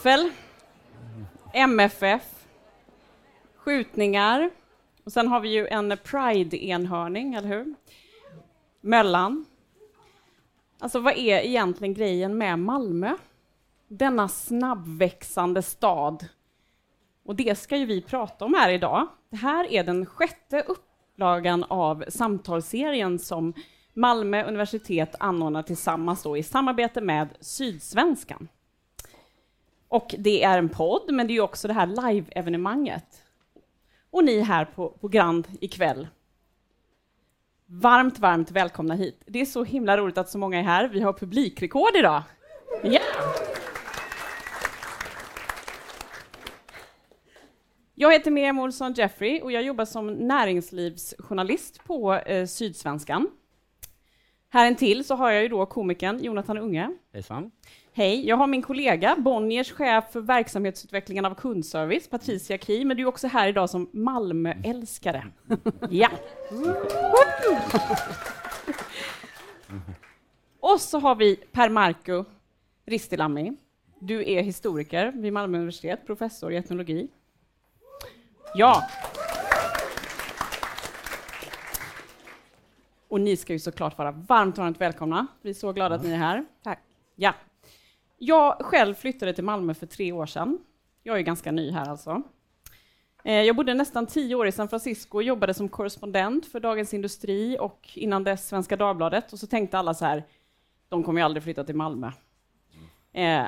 [0.00, 0.30] Falafel,
[1.52, 2.46] MFF,
[3.56, 4.50] skjutningar,
[5.04, 7.74] och sen har vi ju en Pride-enhörning, eller hur?
[8.80, 9.44] Möllan.
[10.78, 13.16] Alltså vad är egentligen grejen med Malmö?
[13.88, 16.28] Denna snabbväxande stad.
[17.24, 19.06] Och det ska ju vi prata om här idag.
[19.30, 23.54] Det här är den sjätte upplagan av samtalsserien som
[23.94, 28.48] Malmö universitet anordnar tillsammans då i samarbete med Sydsvenskan.
[29.90, 33.22] Och det är en podd, men det är också det här live-evenemanget.
[34.10, 36.08] Och ni här på, på Grand ikväll.
[37.66, 39.22] Varmt, varmt välkomna hit.
[39.26, 40.88] Det är så himla roligt att så många är här.
[40.88, 42.22] Vi har publikrekord idag.
[42.84, 43.02] Yeah.
[47.94, 53.30] Jag heter Miriam Olsson Jeffrey och jag jobbar som näringslivsjournalist på eh, Sydsvenskan.
[54.48, 56.90] Här en till så har jag ju då komikern Jonathan Unge.
[57.12, 57.50] Hejsan.
[57.92, 63.02] Hej, jag har min kollega, Bonniers chef för verksamhetsutvecklingen av kundservice, Patricia Ki, men du
[63.02, 65.26] är också här idag som Malmöälskare.
[65.90, 66.10] ja.
[70.60, 72.24] Och så har vi Per Marco
[72.86, 73.56] Ristilami.
[73.98, 77.08] Du är historiker vid Malmö universitet, professor i etnologi.
[78.54, 78.82] Ja.
[83.08, 85.26] Och ni ska ju såklart vara varmt, varmt välkomna.
[85.42, 86.44] Vi är så glada att ni är här.
[86.62, 86.82] Tack.
[87.16, 87.34] Ja.
[88.22, 90.58] Jag själv flyttade till Malmö för tre år sedan.
[91.02, 92.22] Jag är ganska ny här alltså.
[93.24, 96.94] Eh, jag bodde nästan tio år i San Francisco och jobbade som korrespondent för Dagens
[96.94, 99.32] Industri och innan dess Svenska Dagbladet.
[99.32, 100.24] Och så tänkte alla så här,
[100.88, 102.10] de kommer ju aldrig flytta till Malmö.
[103.12, 103.46] Eh,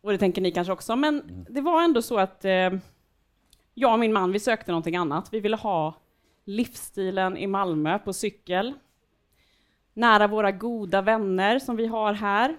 [0.00, 2.70] och det tänker ni kanske också, men det var ändå så att eh,
[3.74, 5.28] jag och min man, vi sökte någonting annat.
[5.32, 5.94] Vi ville ha
[6.44, 8.74] livsstilen i Malmö på cykel,
[9.94, 12.56] nära våra goda vänner som vi har här.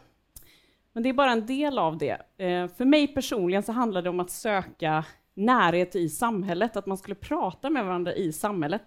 [0.95, 2.21] Men det är bara en del av det.
[2.37, 6.97] Eh, för mig personligen så handlar det om att söka närhet i samhället, att man
[6.97, 8.81] skulle prata med varandra i samhället.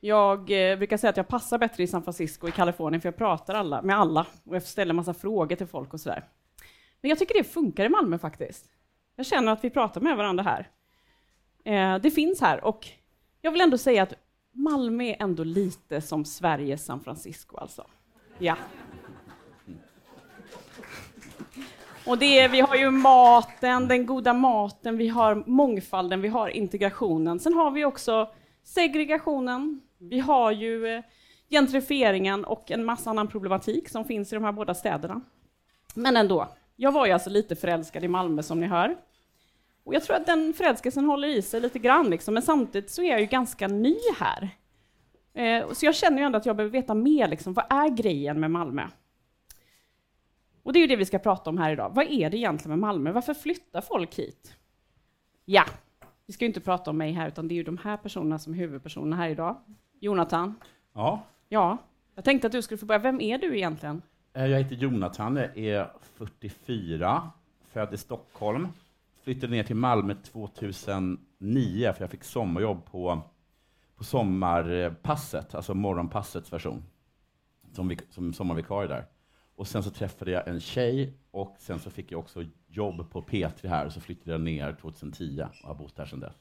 [0.00, 0.38] Jag
[0.70, 3.54] eh, brukar säga att jag passar bättre i San Francisco i Kalifornien, för jag pratar
[3.54, 6.24] alla, med alla och jag ställer massa frågor till folk och sådär.
[7.00, 8.64] Men jag tycker det funkar i Malmö faktiskt.
[9.16, 10.70] Jag känner att vi pratar med varandra här.
[11.64, 12.86] Eh, det finns här och
[13.40, 14.14] jag vill ändå säga att
[14.52, 17.86] Malmö är ändå lite som Sveriges San Francisco alltså.
[18.38, 18.56] Ja.
[22.08, 26.48] Och det är, vi har ju maten, den goda maten, vi har mångfalden, vi har
[26.48, 27.40] integrationen.
[27.40, 28.30] Sen har vi också
[28.64, 31.02] segregationen, vi har ju eh,
[31.50, 35.20] gentrifieringen och en massa annan problematik som finns i de här båda städerna.
[35.94, 38.96] Men ändå, jag var ju alltså lite förälskad i Malmö som ni hör.
[39.84, 42.34] Och jag tror att den förälskelsen håller i sig lite grann, liksom.
[42.34, 44.48] men samtidigt så är jag ju ganska ny här.
[45.34, 47.52] Eh, så jag känner ju ändå att jag behöver veta mer, liksom.
[47.52, 48.82] vad är grejen med Malmö?
[50.68, 51.92] Och det är ju det vi ska prata om här idag.
[51.94, 53.12] Vad är det egentligen med Malmö?
[53.12, 54.56] Varför flyttar folk hit?
[55.44, 55.64] Ja,
[56.26, 58.38] vi ska ju inte prata om mig här, utan det är ju de här personerna
[58.38, 59.56] som är huvudpersonerna här idag.
[60.00, 60.54] Jonathan?
[60.92, 61.22] Ja.
[61.48, 61.78] Ja,
[62.14, 62.98] jag tänkte att du skulle få börja.
[62.98, 64.02] Vem är du egentligen?
[64.32, 67.30] Eh, jag heter Jonathan, jag är 44,
[67.72, 68.68] född i Stockholm.
[69.22, 73.20] Flyttade ner till Malmö 2009 för jag fick sommarjobb på,
[73.96, 76.84] på sommarpasset, alltså morgonpassets version,
[77.72, 79.04] som, vi, som sommarvikarie där.
[79.58, 83.22] Och sen så träffade jag en tjej och sen så fick jag också jobb på
[83.22, 86.36] P3 här och så flyttade jag ner 2010 och har bott här sedan dess.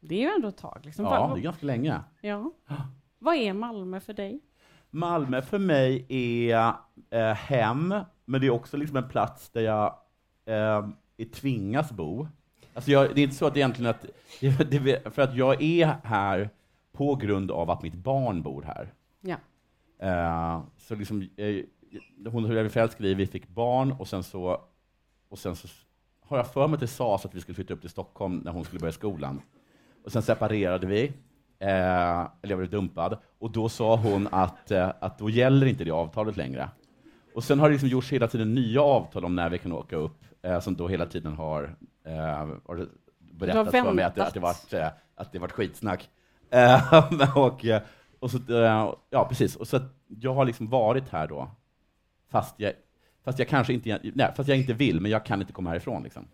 [0.00, 0.80] Det är ju ändå ett tag.
[0.84, 1.04] Liksom.
[1.04, 2.00] Ja, det är ganska länge.
[2.20, 2.52] ja.
[3.18, 4.40] Vad är Malmö för dig?
[4.90, 6.74] Malmö för mig är
[7.10, 7.94] eh, hem,
[8.24, 9.86] men det är också liksom en plats där jag
[10.44, 12.28] eh, är tvingas bo.
[12.74, 14.06] Alltså jag, det är inte så att egentligen att,
[14.70, 16.50] det, för att jag är här
[16.92, 18.92] på grund av att mitt barn bor här.
[19.20, 19.36] Ja.
[19.98, 21.64] Eh, så liksom, eh,
[22.30, 24.60] hon blev förälskad i, vi fick barn och sen så,
[25.28, 25.68] och sen så
[26.20, 28.52] har jag för mig att det sades att vi skulle flytta upp till Stockholm när
[28.52, 29.42] hon skulle börja skolan.
[30.04, 31.12] Och sen separerade vi,
[31.58, 31.68] eh,
[32.20, 35.90] eller jag blev dumpad, och då sa hon att, eh, att då gäller inte det
[35.90, 36.68] avtalet längre.
[37.34, 39.96] Och sen har det liksom gjorts hela tiden nya avtal om när vi kan åka
[39.96, 42.14] upp, eh, som då hela tiden har, eh,
[42.66, 42.86] har
[43.18, 46.10] berättat för mig att det, att det varit, eh, att det varit skitsnack.
[46.54, 47.64] Eh, och,
[48.18, 48.38] och så,
[49.10, 49.56] ja, precis.
[49.56, 51.50] Och så jag har liksom varit här då,
[52.32, 52.72] fast jag,
[53.24, 56.02] fast jag kanske inte, nej, fast jag inte vill, men jag kan inte komma härifrån.
[56.02, 56.26] Liksom.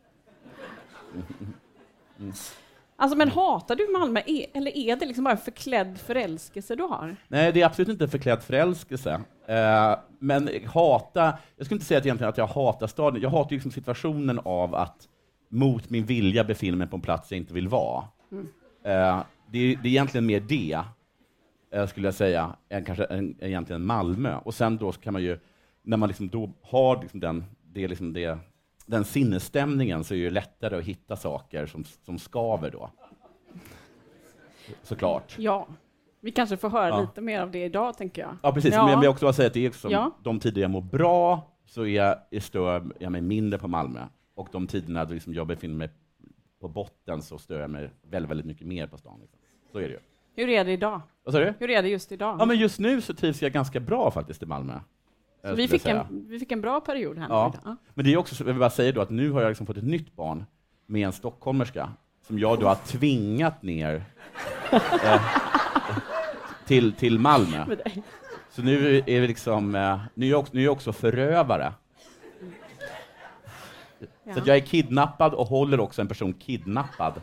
[2.96, 4.20] Alltså, men hatar du Malmö,
[4.54, 7.16] eller är det liksom bara en förklädd förälskelse du har?
[7.28, 9.20] Nej, det är absolut inte en förklädd förälskelse.
[9.46, 13.50] Eh, men hata, jag skulle inte säga att, egentligen att jag hatar staden, jag hatar
[13.50, 15.08] liksom situationen av att
[15.48, 18.04] mot min vilja befinna mig på en plats jag inte vill vara.
[18.84, 19.22] Eh,
[19.52, 20.78] det, är, det är egentligen mer det,
[21.72, 24.36] eh, skulle jag säga, än kanske än, egentligen Malmö.
[24.36, 25.38] Och sen då kan man ju,
[25.88, 28.38] när man liksom då har liksom den, det, är liksom det
[28.86, 32.90] den sinnesstämningen så är det lättare att hitta saker som, som skaver då.
[34.82, 35.34] Såklart.
[35.38, 35.66] Ja.
[36.20, 37.00] Vi kanske får höra Ja.
[37.00, 38.36] lite mer av det idag, tänker jag.
[38.42, 38.74] Ja, precis.
[38.74, 38.82] Ja.
[38.82, 40.10] Men jag vill också bara säga att det är liksom, Ja.
[40.22, 44.00] de tider jag mår bra så är jag, stör jag mig mindre på Malmö.
[44.34, 45.90] Och de tiderna då liksom jag befinner mig
[46.60, 49.20] på botten så stör jag mig väldigt, väldigt mycket mer på stan.
[49.20, 49.38] Liksom.
[49.72, 49.98] Så är det ju.
[50.34, 51.00] Hur är det idag?
[51.24, 51.54] Vad sa du?
[51.58, 52.36] Hur är det just idag?
[52.40, 54.80] Ja, men just nu så trivs jag ganska bra faktiskt i Malmö.
[55.42, 56.06] Eh, Så vi, fick säga.
[56.10, 57.34] en, vi fick en bra period här nu.
[57.34, 57.54] Ja.
[57.64, 57.76] Ja.
[57.94, 59.66] Men det är också, så- jag vill bara säga då att nu har jag liksom
[59.66, 60.46] fått ett nytt barn
[60.86, 61.92] med en stockholmerska
[62.26, 64.04] som jag då har tvingat ner
[64.72, 65.22] eh,
[66.66, 67.76] till, till Malmö.
[68.50, 71.72] Så nu är vi liksom, eh, nu är jag också, nu är jag också förövare.
[74.24, 74.34] Ja.
[74.34, 77.20] Så att jag är kidnappad och håller också en person kidnappad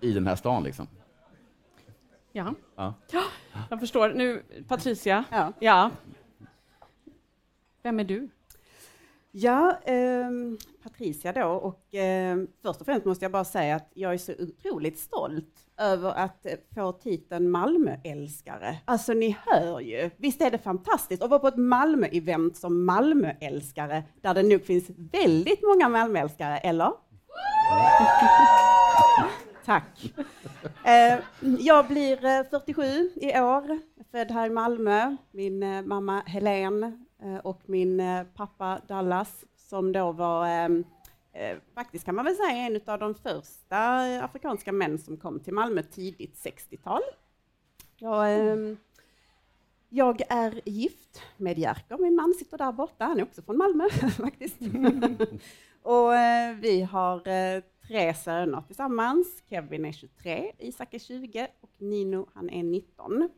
[0.00, 0.86] i den här stan liksom.
[2.32, 2.54] Ja.
[2.76, 2.94] Ja.
[3.70, 4.12] Jag förstår.
[4.14, 5.24] Nu, Patricia.
[5.30, 5.52] Ja.
[5.60, 5.90] Ja.
[7.84, 8.28] Vem är du?
[9.30, 10.30] Ja, eh,
[10.82, 14.32] Patricia då och eh, först och främst måste jag bara säga att jag är så
[14.38, 18.76] otroligt stolt över att eh, få titeln Malmöälskare.
[18.84, 24.02] Alltså ni hör ju, visst är det fantastiskt att vara på ett Malmö-event som Malmöälskare
[24.20, 26.92] där det nog finns väldigt många Malmöälskare, eller?
[29.64, 30.14] Tack.
[30.84, 31.18] Eh,
[31.58, 32.82] jag blir eh, 47
[33.16, 33.78] i år,
[34.10, 35.16] född här i Malmö.
[35.30, 37.03] Min eh, mamma Helene
[37.42, 40.68] och min eh, pappa Dallas som då var eh,
[41.32, 45.40] eh, faktiskt kan man väl säga en av de första eh, afrikanska män som kom
[45.40, 47.02] till Malmö tidigt 60-tal.
[47.96, 48.76] Jag, ehm,
[49.88, 53.88] jag är gift med Jerker, min man sitter där borta, han är också från Malmö
[54.16, 54.56] faktiskt.
[55.82, 59.42] och eh, vi har eh, tre söner tillsammans.
[59.48, 63.28] Kevin är 23, Isak är 20 och Nino han är 19.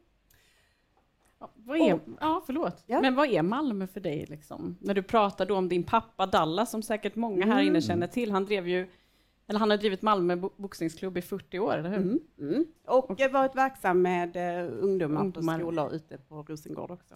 [1.55, 2.85] Vad är, Och- ja, förlåt.
[2.87, 3.01] Ja.
[3.01, 4.27] Men vad är Malmö för dig?
[4.29, 4.77] Liksom?
[4.81, 7.67] När du pratar då om din pappa Dallas, som säkert många här Mm.
[7.67, 8.31] inne känner till.
[8.31, 8.89] Han drev ju,
[9.49, 11.97] eller han har drivit Malmö bo- boxningsklubb i 40 år, eller hur?
[11.97, 12.65] Mm, mm.
[12.87, 15.55] Och jag varit verksam med eh, ungdomar, Ungdomar.
[15.55, 17.15] på skolor ute på Rosengård också.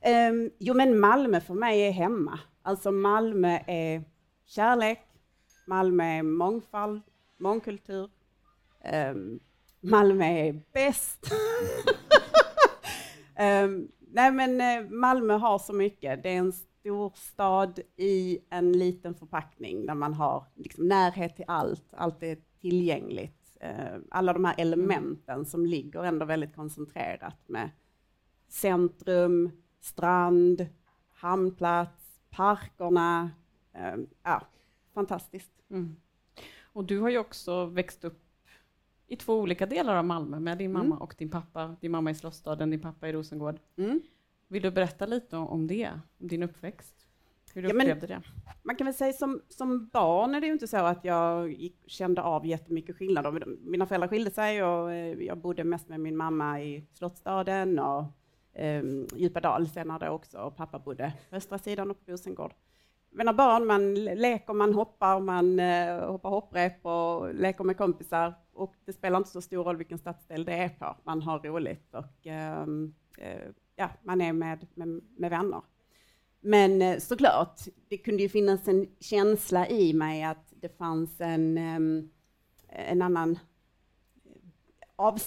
[0.00, 2.38] Ehm, jo men Malmö för mig är hemma.
[2.62, 4.02] Alltså Malmö är
[4.46, 5.00] kärlek,
[5.66, 7.00] Malmö är mångfald,
[7.38, 8.10] mångkultur.
[8.84, 9.40] Ehm,
[9.80, 11.26] Malmö är bäst.
[13.36, 16.22] Ehm, nej men eh, Malmö har så mycket.
[16.22, 21.44] Det är en stor stad i en liten förpackning där man har liksom närhet till
[21.48, 21.94] allt.
[21.94, 23.56] Allt är tillgängligt.
[23.60, 27.70] Eh, alla de här elementen som ligger ändå väldigt koncentrerat med
[28.48, 29.50] centrum,
[29.80, 30.66] strand,
[31.10, 33.30] hamnplats, parkerna.
[33.72, 34.42] Eh, ja,
[34.94, 35.52] fantastiskt.
[35.70, 35.96] Mm.
[36.72, 38.21] Och du har ju också växt upp
[39.12, 40.98] i två olika delar av Malmö med din mamma Mm.
[40.98, 41.76] och din pappa.
[41.80, 43.58] Din mamma i Slottsstaden, din pappa i Rosengård.
[43.76, 44.00] Mm.
[44.48, 45.88] Vill du berätta lite om- det,
[46.18, 46.94] om din uppväxt?
[47.54, 48.22] Hur du Ja, upplevde det?
[48.62, 51.76] Man kan väl säga som, som barn är det ju inte så att jag gick,
[51.86, 53.44] kände av jättemycket skillnader.
[53.60, 58.04] Mina föräldrar skilde sig och eh, jag bodde mest med min mamma i Slottsstaden och
[58.60, 58.82] eh,
[59.16, 62.52] Djupadal senare också och pappa bodde på östra sidan och på Rosengård.
[63.14, 68.74] Men barn, man leker, man hoppar, man eh, hoppar hopprep och leker med kompisar och
[68.84, 70.96] det spelar inte så stor roll vilken stadsdel det är på.
[71.04, 75.62] Man har roligt och ehm, eh, ja, man är med, med, med vänner.
[76.40, 81.58] Men eh, såklart, det kunde ju finnas en känsla i mig att det fanns en,
[81.58, 82.10] ehm,
[82.68, 83.38] en annan
[84.24, 84.36] eh,
[84.96, 85.18] av,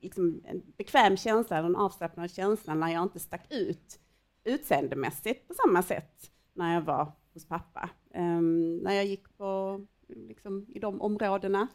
[0.00, 4.00] liksom en bekväm känsla, en avslappnad känsla när jag inte stack ut
[4.44, 7.90] utseendemässigt på samma sätt när jag var hos pappa.
[8.14, 11.68] Ehm, när jag gick på, liksom, i de områdena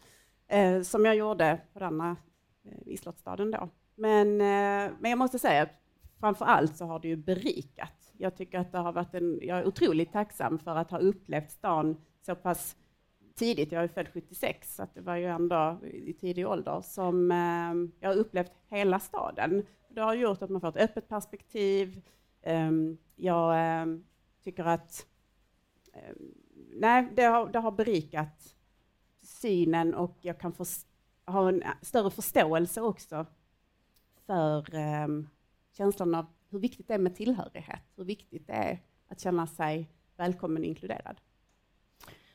[0.47, 2.15] eh, som jag gjorde på denna
[2.65, 3.69] eh, i Slottsstaden då.
[3.95, 5.81] Men, eh, men jag måste säga att
[6.19, 8.13] framför allt så har det ju berikat.
[8.17, 11.51] Jag tycker att det har varit en, jag är otroligt tacksam för att ha upplevt
[11.51, 12.75] stan så pass
[13.35, 17.31] tidigt, jag är född 76, så att det var ju ändå i tidig ålder, som
[17.31, 19.65] eh, jag har upplevt hela staden.
[19.89, 22.01] Det har gjort att man får ett öppet perspektiv.
[22.41, 22.71] Eh,
[23.15, 24.03] jag ehm,
[24.43, 25.05] tycker att
[25.93, 26.15] eh,
[26.74, 28.55] nej, det har, det har berikat
[29.21, 30.86] synen och jag kan förs-
[31.25, 33.25] ha en större förståelse också
[34.25, 35.07] för eh,
[35.77, 39.89] känslan av hur viktigt det är med tillhörighet, hur viktigt det är att känna sig
[40.17, 41.21] välkommen och inkluderad.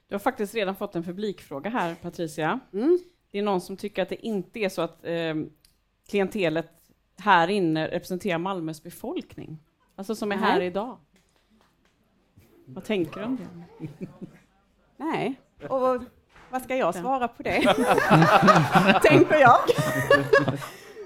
[0.09, 2.61] Du har faktiskt redan fått en publikfråga här, Patricia.
[2.73, 2.99] Mm.
[3.31, 5.35] Det är någon som tycker att det inte är så att eh,
[6.09, 6.73] klientelet
[7.17, 9.59] här inne representerar Malmös befolkning.
[9.95, 10.99] Alltså som är här idag.
[12.67, 14.07] Vad tänker du om det?
[14.97, 16.03] Nej, och
[16.51, 17.61] vad ska jag svara på det?
[19.03, 19.59] Tänker jag.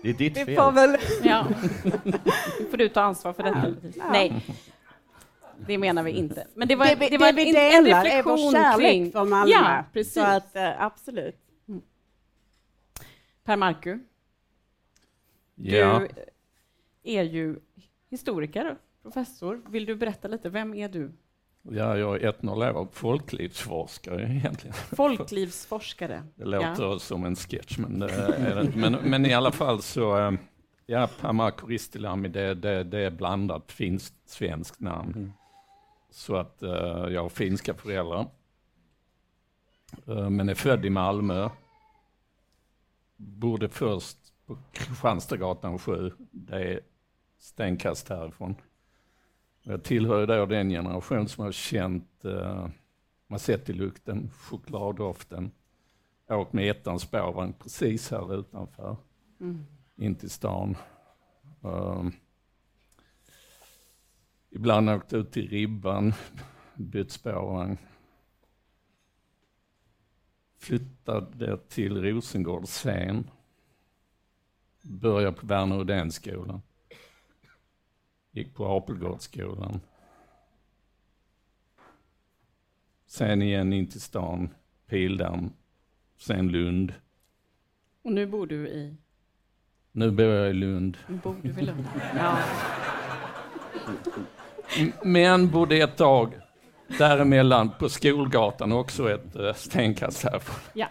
[0.03, 0.57] Det är ditt Vi fel.
[0.57, 0.97] får väl...
[1.23, 1.47] Ja.
[2.71, 3.75] Får du ta ansvar för detta.
[3.97, 4.05] Ja.
[4.13, 4.47] Nej.
[5.67, 6.47] det menar vi inte.
[6.55, 8.91] Men det var, det, det, var det en, vi en delar är reflektion vår kärlek
[8.91, 9.13] kring...
[9.13, 9.53] för Malmö.
[9.53, 10.15] Ja, precis.
[10.15, 11.37] Så att, eh, absolut.
[13.45, 13.99] Per Marku,
[15.55, 16.09] Ja, du
[17.03, 17.57] är ju
[18.11, 19.63] historiker, professor.
[19.69, 21.13] Vill du berätta lite, vem är du?
[21.63, 24.75] Ja, jag är etnolog och folklivsforskare egentligen.
[24.75, 26.23] Folklivsforskare.
[26.35, 28.79] Det låter som en sketch, men, det är det inte.
[28.79, 30.33] men, men i alla fall så, eh,
[30.87, 35.33] ja, Pamak Ristilami, det, det, det är blandat finskt, svenskt namn.
[36.11, 38.27] Så att eh, jag har finska föräldrar.
[40.07, 41.51] Eh, men är född i Malmö.
[43.17, 46.13] Bodde först på Kristianstadsgatan 7.
[46.31, 46.81] Det är
[47.39, 48.55] stenkast härifrån.
[49.63, 52.69] Jag tillhör då den generation som har känt uh,
[53.27, 55.51] Massetti-lukten, chokladdoften.
[56.29, 58.97] Åkt med ettans spårvagn precis här utanför,
[59.41, 59.67] Mm.
[59.97, 60.77] in till stan.
[61.61, 62.13] Um,
[64.51, 66.13] ibland åkt ut till Ribban,
[66.75, 67.79] bytt spårvagn.
[70.59, 73.31] Flyttade till Rosengård sen.
[74.83, 76.63] Började på Värner Rydénskolan.
[78.33, 79.81] Gick på Apelgårdsskolan.
[83.07, 84.55] Sen igen in till stan,
[84.87, 85.53] Pildamm,
[86.19, 86.95] sen Lund.
[88.03, 88.97] Och nu bor du i...
[89.93, 90.97] Nu bor jag i Lund.
[91.09, 91.85] Nu bor du i Lund.
[92.17, 92.39] Ja.
[95.05, 96.35] Men bodde ett tag
[96.99, 100.57] däremellan på Skolgatan, också ett uh, stenkast härifrån.
[100.73, 100.87] Ja.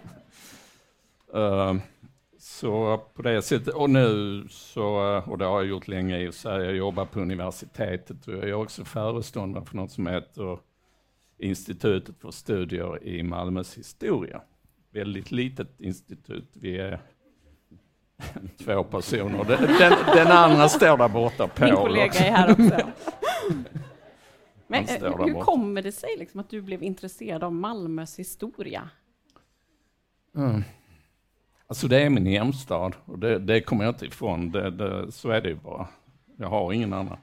[1.33, 1.75] Eh,
[2.59, 6.33] så på det sättet, och nu så, och det har jag gjort länge i och
[6.33, 10.59] sig, jag jobbar på universitetet och jag är också föreståndare för något som heter
[11.37, 14.41] Institutet för studier i Malmös historia.
[14.91, 17.01] Väldigt litet institut, vi är
[18.57, 19.43] två personer.
[19.43, 21.69] Den, den, den andra står där borta, Paul.
[21.69, 22.23] Min kollega också.
[22.23, 22.63] är här också.
[24.67, 25.45] Men eh, hur borta.
[25.45, 28.89] kommer det sig liksom att du blev intresserad av Malmös historia?
[30.35, 30.63] Mm.
[31.69, 34.51] Alltså det är min hemstad och det, det kommer jag inte ifrån.
[34.51, 35.87] Det, det, så är det ju bara.
[36.37, 37.17] Jag har ingen annan.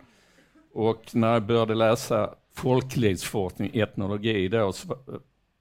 [0.72, 4.98] Och när jag började läsa folklivsforskning, etnologi då, så,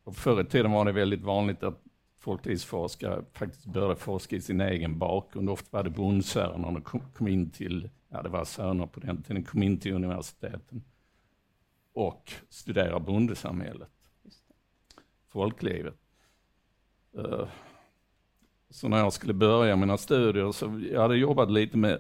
[0.04, 1.82] och förr i tiden var det väldigt vanligt att
[2.20, 5.50] folklivsforskare faktiskt började forska i sin egen bakgrund.
[5.50, 9.24] Ofta var det bondsöner de kom, kom in till, ja det var söner på den
[9.24, 10.84] tiden, kom in till universiteten
[11.94, 13.90] och studerade bondesamhället,
[15.30, 15.96] folklivet.
[17.18, 17.48] Eh,
[18.76, 22.00] så när jag skulle börja mina studier så jag hade jobbat lite med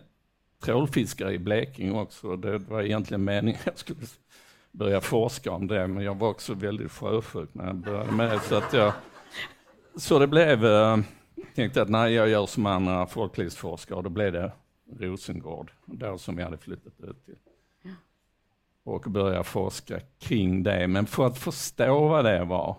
[0.63, 2.35] trålfiskare i Blekinge också.
[2.35, 3.99] Det var egentligen meningen att jag skulle
[4.71, 8.41] börja forska om det, men jag var också väldigt sjösjuk när jag började med.
[8.41, 8.93] Så, att jag,
[9.95, 10.97] så det blev, eh,
[11.55, 14.51] tänkte att nej, jag gör som andra folklivsforskare och då blev det
[14.99, 17.35] Rosengård, där som jag hade flyttat ut till.
[18.83, 22.77] Och börja forska kring det, men för att förstå vad det var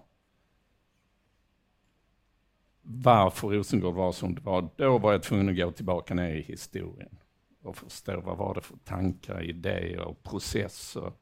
[2.88, 6.42] varför Rosengård var som det var, då var jag tvungen att gå tillbaka ner i
[6.42, 7.18] historien
[7.62, 11.12] och förstå vad var det för tankar, idéer och processer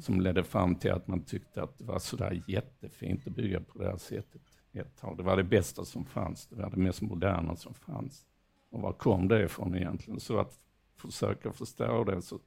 [0.00, 3.78] som ledde fram till att man tyckte att det var sådär jättefint att bygga på
[3.78, 5.16] det här sättet ett tag.
[5.16, 8.26] Det var det bästa som fanns, det var det mest moderna som fanns.
[8.70, 10.20] Och var kom det ifrån egentligen?
[10.20, 10.58] Så att
[10.96, 12.38] försöka förstå det så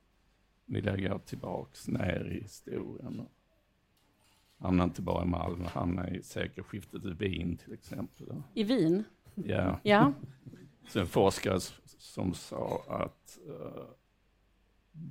[0.66, 3.28] vill jag gå tillbaks ner i historien.
[4.60, 8.28] Hamna inte bara i Malmö, hamna i sekelskiftet i Wien till exempel.
[8.54, 9.04] I Wien?
[9.36, 9.80] Ja.
[9.84, 10.14] Ja.
[10.88, 13.84] Så en forskare som sa att eh,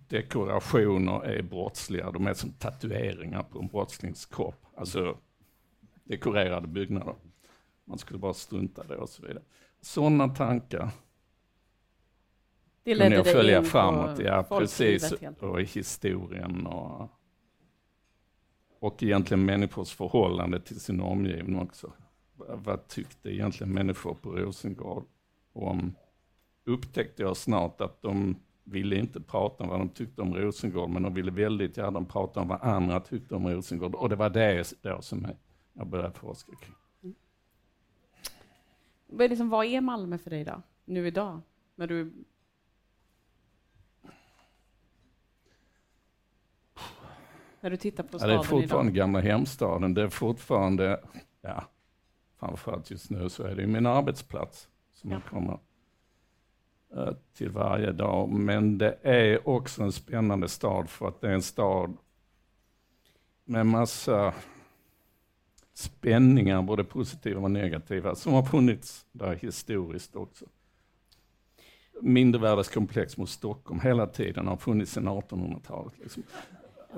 [0.08, 2.10] dekorationer är brottsliga.
[2.10, 4.66] De är som tatueringar på en brottslings kropp.
[4.76, 5.18] Alltså
[6.04, 7.14] dekorerade byggnader.
[7.84, 9.42] Man skulle bara strunta det och så vidare.
[9.80, 10.90] Sådana tankar
[12.82, 14.18] Det kunde ledde jag dig följa framåt.
[14.18, 15.12] Ja, precis.
[15.40, 17.10] Och i historien och,
[18.86, 21.92] och egentligen människors förhållande till sin omgivning också.
[22.36, 25.04] Vad- tyckte egentligen människor på Rosengård
[25.52, 25.94] om?
[26.64, 31.02] Upptäckte jag snart att de ville inte prata om vad de tyckte om Rosengård, men
[31.02, 33.94] de ville väldigt gärna prata om vad andra tyckte om Rosengård.
[33.94, 35.26] Och det var det då som
[35.72, 36.74] jag började forska kring.
[37.02, 37.14] Mm.
[39.06, 41.40] Vad är, liksom, vad är Malmö för dig då, nu idag?
[41.74, 42.12] När du...
[47.66, 48.96] När du tittar på Ja, staden det är fortfarande idag?
[48.96, 49.94] gamla hemstaden.
[49.94, 51.00] Det är fortfarande,
[51.42, 51.64] ja,
[52.40, 55.16] framförallt just nu så är det min arbetsplats som Ja.
[55.16, 55.58] jag kommer
[56.96, 58.28] eh, till varje dag.
[58.28, 61.96] Men det är också en spännande stad för att det är en stad
[63.44, 64.34] med massa
[65.74, 70.44] spänningar, både positiva och negativa, som har funnits där historiskt också.
[72.02, 75.92] Mindervärdeskomplex mot Stockholm hela tiden har funnits sedan 1800-talet.
[75.98, 76.22] Liksom.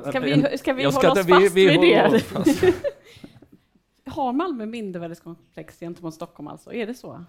[0.06, 2.20] Ska vi, ska vi Jag hålla oss fast vid håller det?
[2.20, 2.64] fast.
[4.06, 6.72] Har Malmö mindervärdeskomplex gentemot Stockholm alltså?
[6.72, 7.24] Är det så?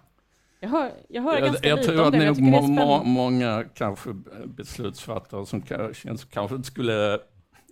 [0.59, 2.57] Jag hör, jag hör Jag, ganska jag lite tror om att det, jag tycker det
[2.57, 3.09] är spännande.
[3.09, 4.09] många kanske
[4.45, 6.09] beslutsfattare som kanske
[6.55, 7.19] inte skulle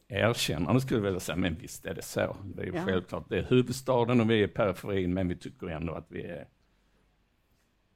[0.07, 2.35] erkänna det, skulle vilja säga, men visst är det så.
[2.55, 2.85] Det är Ja.
[2.85, 6.47] självklart, det är huvudstaden och vi är periferin, men vi tycker ändå att vi är,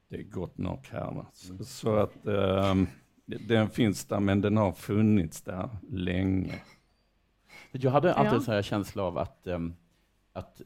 [0.08, 1.24] det är gott nog här.
[1.32, 2.86] Så, så att ehm,
[3.26, 6.54] den finns där, men den har funnits där länge.
[7.72, 8.36] Jag hade alltid Ja.
[8.36, 9.74] en sån här känsla av att, ehm,
[10.32, 10.60] att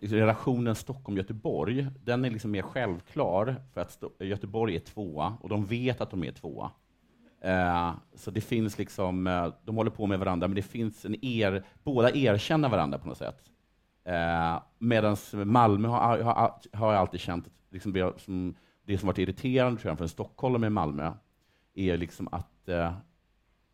[0.00, 5.64] relationen Stockholm-Göteborg, den är liksom mer självklar för att Sto- Göteborg är tvåa och de
[5.64, 6.70] vet att de är tvåa.
[7.40, 11.24] Eh, så det finns liksom, eh, de håller på med varandra, men det finns en
[11.24, 13.42] er, båda erkänner varandra på något sätt.
[14.04, 18.54] Eh, Medan Malmö har, har, har jag alltid känt, liksom det, som,
[18.84, 21.12] det som varit irriterande tror jag, för en stockholmare med Malmö,
[21.74, 22.68] är liksom att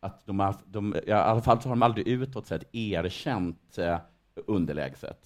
[0.05, 3.97] att de har, de, ja, i alla fall har de aldrig utåt sett erkänt eh,
[4.47, 5.17] underlägset.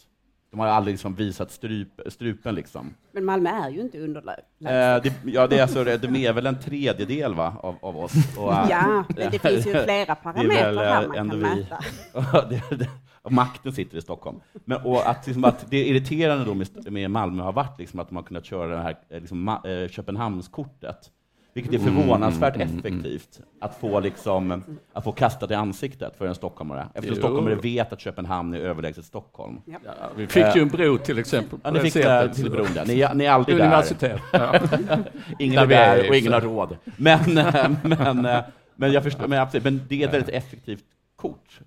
[0.52, 2.56] De har aldrig liksom visat stryp, strupen.
[2.56, 2.94] Liksom.
[3.12, 4.46] Men Malmö är ju inte underlägset.
[4.60, 8.14] Eh, det, ja, det är alltså, de är väl en tredjedel va, av, av oss.
[8.38, 11.66] Och, eh, Ja, men det finns ju flera parametrar här man ändå kan vi-
[12.14, 12.48] mäta.
[12.50, 12.90] det, det,
[13.30, 14.40] makten sitter i Stockholm.
[14.66, 18.08] Men, och att, liksom, att det irriterande då med, med Malmö har varit liksom, att
[18.10, 21.12] de har kunnat köra det här eh, liksom, ma- eh, Köpenhamnskortet.
[21.54, 23.00] Vilket är förvånansvärt Mm, mm, mm.
[23.00, 24.64] effektivt att få, liksom,
[24.94, 26.88] att få kastat i ansiktet för en stockholmare.
[26.94, 27.22] Eftersom Jo.
[27.22, 29.62] stockholmare vet att Köpenhamn är överlägset Stockholm.
[29.66, 29.78] Ja.
[29.86, 31.60] Ja, vi fick ju en bro till exempel.
[31.64, 32.86] Ja, ni fick det till bron där.
[32.86, 33.66] Ni, ni är aldrig där.
[33.66, 34.22] Universitet.
[34.34, 34.54] Ja.
[35.40, 36.78] Ingen Där är där och ingen har råd.
[36.98, 38.40] Men, eh, men, eh,
[38.76, 40.84] men, jag förstår, men, absolut, men det är ett väldigt effektivt
[41.16, 41.60] kort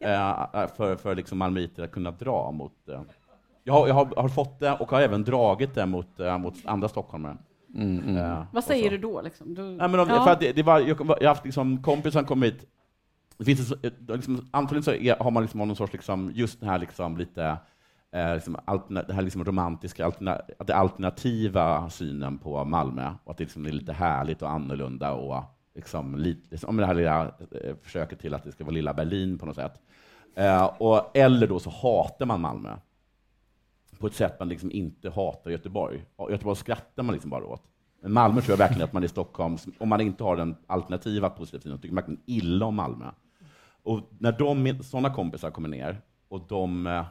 [0.00, 2.88] eh, för, för liksom malmöiter att kunna dra mot.
[2.88, 3.00] eh.
[3.64, 6.88] Jag har, jag har, fått det och har även dragit det mot, eh, mot andra
[6.88, 7.36] stockholmare.
[7.74, 8.16] Mm, mm.
[8.16, 9.20] Eh, Vad säger du då?
[9.20, 9.54] Liksom?
[9.54, 10.24] Du, Nej, men om, ja.
[10.24, 12.66] för att det, det var, jag, jag har haft liksom, kompisar som kom hit,
[13.38, 13.72] det finns
[14.08, 17.56] liksom, antagligen så är, har man liksom någon sorts, liksom, just den här liksom, lite,
[18.12, 23.38] eh, liksom, alterna, det här liksom romantiska, alterna, det alternativa synen på Malmö, och att
[23.38, 25.42] det liksom är lite härligt och annorlunda, och
[25.74, 29.38] liksom, lite, liksom, det här lilla eh, försöket till att det ska vara lilla Berlin
[29.38, 29.80] på något sätt.
[30.34, 32.76] Eh, och, eller då så hatar man Malmö
[34.00, 36.04] på ett sätt man liksom inte hatar Göteborg.
[36.30, 37.62] Göteborg skrattar man liksom bara åt.
[38.00, 41.30] Men Malmö tror jag verkligen att man i Stockholm, om man inte har den alternativa
[41.30, 43.10] positiva sidan, tycker man verkligen illa om Malmö.
[43.82, 47.04] Och när de, sådana kompisar kommer ner och de eh,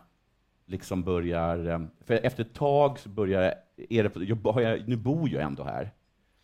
[0.66, 3.54] liksom börjar, eh, för efter ett tag så börjar,
[3.90, 5.92] är det, jag, har jag, nu bor jag ändå här,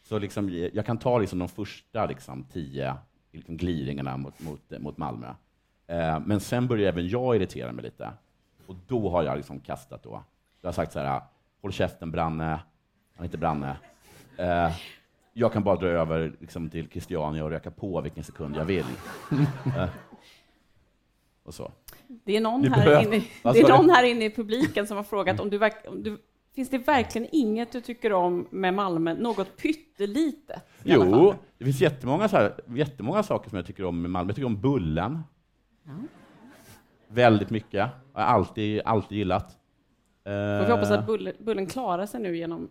[0.04, 2.96] så liksom, jag kan ta liksom de första liksom, tio
[3.32, 5.28] liksom, gliringarna mot, mot, mot Malmö.
[5.88, 8.10] Eh, men sen börjar även jag irritera mig lite.
[8.68, 10.24] Och då har jag liksom kastat då.
[10.66, 11.22] Jag har sagt så här,
[11.62, 12.60] håll käften Branne,
[13.16, 13.78] han inte Branne.
[14.38, 14.72] Eh,
[15.34, 18.86] jag kan bara dra över liksom, till Christiania och röka på vilken sekund jag vill.
[19.78, 19.90] Eh,
[21.44, 21.72] och så.
[22.08, 24.98] Det är, någon Ni här, behöver- inne, det är någon här inne i publiken som
[24.98, 26.18] har frågat om du, verk, om du
[26.56, 30.64] Finns det verkligen inget du tycker om med Malmö, något pyttelitet?
[30.84, 34.30] Jo, det finns jättemånga, så här, jättemånga saker som jag tycker om med Malmö.
[34.30, 35.24] Jag tycker om Bullen.
[35.84, 35.92] Ja.
[37.08, 37.74] Väldigt mycket.
[38.14, 39.58] Jag har alltid, alltid gillat.
[40.26, 42.70] Får vi hoppas Eh, att Bullen, bullen klarar sig nu genom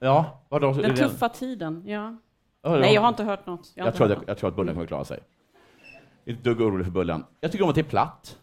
[0.00, 0.72] Ja, vadå?
[0.72, 1.82] Den tuffa tiden.
[1.86, 2.16] Ja.
[2.62, 3.72] Ja, Nej, jag har inte hört något.
[3.74, 5.20] Jag inte tror, att, jag tror att Bullen kommer klara sig.
[6.24, 7.24] Inte dugg orolig för Bullen.
[7.40, 8.38] Jag tycker om att det är platt.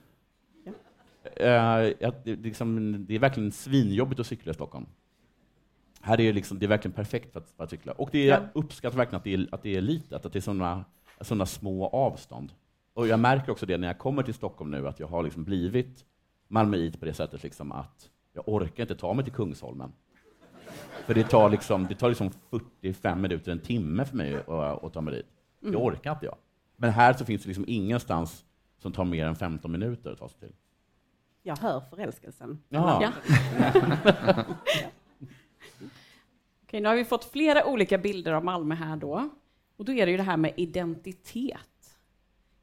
[0.66, 0.72] Ja.
[1.36, 4.86] Eh, jag, det, liksom, det är verkligen svinjobbigt att cykla i Stockholm.
[6.02, 7.92] Här är det, liksom, det är verkligen perfekt för att, för att cykla.
[7.92, 8.34] Och det är, Ja.
[8.34, 10.86] jag uppskattar verkligen att det är, att det är litet, att det är sådana
[11.22, 12.54] såna små avstånd.
[12.94, 15.44] Och jag märker också det när jag kommer till Stockholm nu, att jag har liksom
[15.44, 16.06] blivit
[16.48, 19.94] malmöit på det sättet liksom att jag orkar inte ta mig till Kungsholmen.
[21.06, 24.94] För det tar liksom, det tar liksom 45 minuter, en timme för mig att, att
[24.94, 25.26] ta mig dit.
[25.60, 26.36] Det orkar inte jag.
[26.76, 28.46] Men här så finns det liksom ingenstans
[28.78, 30.54] som tar mer än 15 minuter att ta sig till.
[31.44, 32.64] Jag hör förälskelsen.
[32.70, 33.02] Jaha.
[33.02, 33.12] Ja.
[36.64, 39.30] Okej, nu har vi fått flera olika bilder av Malmö här då.
[39.78, 41.98] Och då är det ju det här med identitet.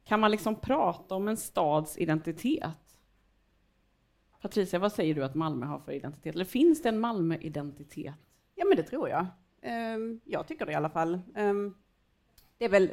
[0.03, 2.88] Kan man liksom prata om en stads identitet?
[4.41, 6.35] Patricia, vad säger du att Malmö har för identitet?
[6.35, 8.13] Eller finns det en Malmö-identitet?
[8.55, 9.25] Ja, men det tror jag.
[9.61, 11.19] Ehm, jag tycker det i alla fall.
[11.35, 11.75] Ehm,
[12.57, 12.91] det, är väl,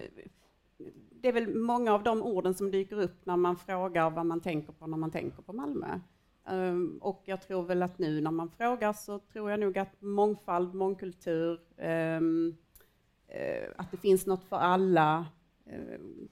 [1.11, 4.41] det är väl många av de orden som dyker upp när man frågar vad man
[4.41, 6.01] tänker på när man tänker på Malmö.
[6.47, 10.03] Ehm, och jag tror väl att nu när man frågar så tror jag nog att
[10.03, 12.21] mångfald, mångkultur, eh,
[13.77, 15.27] att det finns något för alla.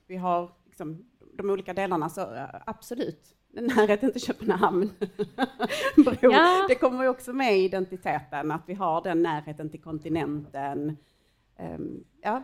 [0.07, 3.35] Vi har liksom de olika delarna, så eh, absolut.
[3.55, 4.91] Närheten till Köpenhamn.
[6.21, 6.67] Ja.
[6.69, 10.97] Det kommer ju också med i identiteten, att vi har den närheten till kontinenten.
[11.57, 12.43] Ehm, ja,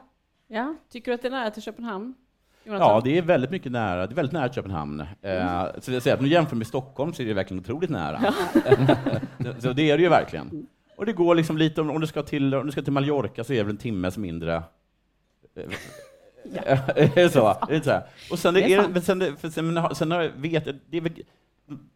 [0.52, 2.14] Ja, tycker du att det är nära till Köpenhamn?
[2.64, 2.88] Jonathan?
[2.88, 4.06] Ja, det är väldigt mycket nära.
[4.06, 5.00] Det är väldigt nära Köpenhamn.
[5.00, 7.90] Eh, så jag säger att om du jämför med Stockholm så är det verkligen otroligt
[7.90, 8.20] nära.
[9.58, 10.66] så det är det ju verkligen.
[10.96, 13.44] Och det går liksom lite, om, om, du ska till, om du ska till Mallorca
[13.44, 14.62] så är det väl en timmes mindre.
[17.14, 17.46] det så?
[17.46, 18.02] Är det så här?
[18.30, 21.00] Och sen, det är, men sen, det, för sen, sen har jag vet det är
[21.00, 21.12] väl,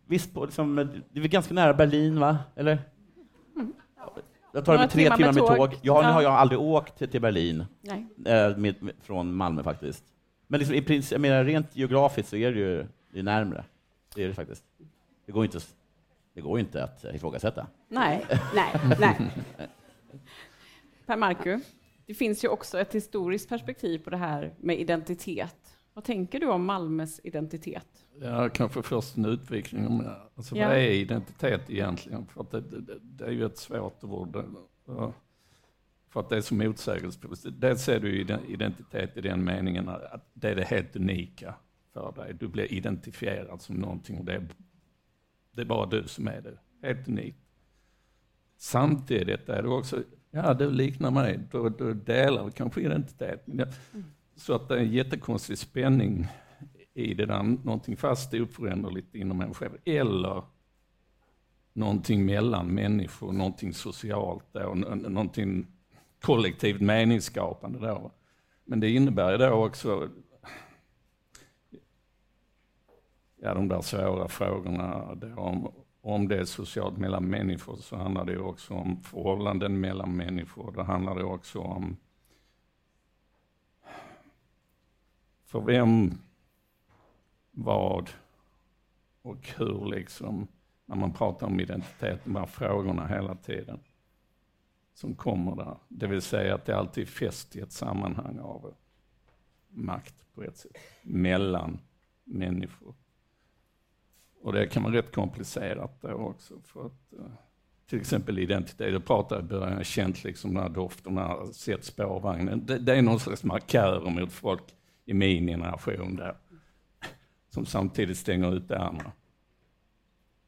[0.06, 2.38] visst på, liksom, det är väl ganska nära Berlin, va?
[2.56, 2.78] Eller?
[4.54, 5.56] Jag tar det med tre timmar med tåg.
[5.56, 5.78] tåg.
[5.82, 6.06] Jag, ja.
[6.06, 8.06] Nu har jag aldrig åkt till, Berlin Nej.
[8.24, 10.04] Äh, med, med, från Malmö faktiskt.
[10.46, 13.64] Men liksom, i princip, jag menar, rent geografiskt så är det ju det är närmre.
[14.14, 14.64] Det är det faktiskt.
[15.26, 15.58] Det går inte,
[16.34, 17.66] det går inte att ifrågasätta.
[17.88, 19.30] Nej, nej, nej.
[21.06, 21.60] Per Marku,
[22.06, 25.76] det finns ju också ett historiskt perspektiv på det här med identitet.
[25.94, 28.06] Vad tänker du om Malmös identitet?
[28.20, 30.68] Ja, kanske först en utvikning om alltså, ja.
[30.68, 32.26] vad är identitet egentligen?
[32.26, 34.44] För det, det, det är ju ett svårt ord.
[36.08, 37.60] För att det är så motsägelsefullt.
[37.60, 41.54] Dels är du identitet i den meningen att det är det helt unika
[41.92, 42.34] för dig.
[42.34, 44.48] Du blir identifierad som någonting och det är,
[45.52, 46.86] det är bara du som är det.
[46.86, 47.38] Helt unikt.
[48.56, 50.02] Samtidigt är du också,
[50.34, 53.42] ja du liknar mig, då, då delar kanske identitet.
[53.44, 53.64] Ja.
[54.36, 56.26] Så att det är en jättekonstig spänning
[56.94, 59.72] i det där, någonting fast och oföränderligt inom en själv.
[59.84, 60.42] Eller
[61.72, 65.66] någonting mellan människor, någonting socialt, då, någonting
[66.20, 67.78] kollektivt meningsskapande.
[67.78, 68.12] Då.
[68.64, 70.08] Men det innebär ju då också
[73.36, 75.72] ja, de där svåra frågorna då, om,
[76.04, 80.72] om det är socialt mellan människor så handlar det också om förhållanden mellan människor.
[80.72, 81.96] Det handlar det också om
[85.44, 86.18] för vem,
[87.50, 88.10] vad
[89.22, 90.48] och hur liksom,
[90.86, 93.80] när man pratar om identitet, de här frågorna hela tiden
[94.94, 95.76] som kommer där.
[95.88, 98.74] Det vill säga att det alltid är fäst i ett sammanhang av
[99.68, 101.78] makt på ett sätt, mellan
[102.24, 102.94] människor.
[104.44, 106.54] Och det kan vara rätt komplicerat då också.
[106.64, 107.26] För att, eh,
[107.86, 112.66] till exempel identitet, jag pratade i början, känt liksom den här doften, den sett spårvagnen.
[112.66, 114.62] Det, det, är någon slags markörer mot folk
[115.04, 116.36] i min generation där,
[117.48, 119.12] som samtidigt stänger ut det andra.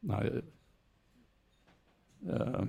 [0.01, 0.43] Nej,
[2.29, 2.65] uh,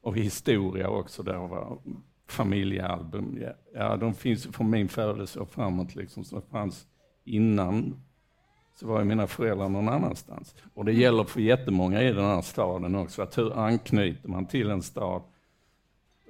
[0.00, 1.78] och historia också då, va?
[2.26, 3.38] familjealbum.
[3.40, 6.86] Ja, ja, de finns från min födelse och framåt liksom, som fanns
[7.24, 8.04] innan
[8.74, 10.54] så var ju mina föräldrar någon annanstans.
[10.74, 14.70] Och det gäller för jättemånga i den här staden också, att hur anknyter man till
[14.70, 15.22] en stad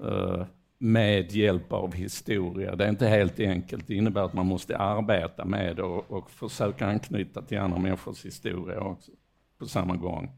[0.05, 0.45] uh,
[0.79, 2.77] med hjälp av historia?
[2.77, 6.87] Det är inte helt enkelt, det innebär att man måste arbeta med och, och försöka
[6.87, 9.13] anknyta till andra människors historia också
[9.59, 10.31] på samma gång.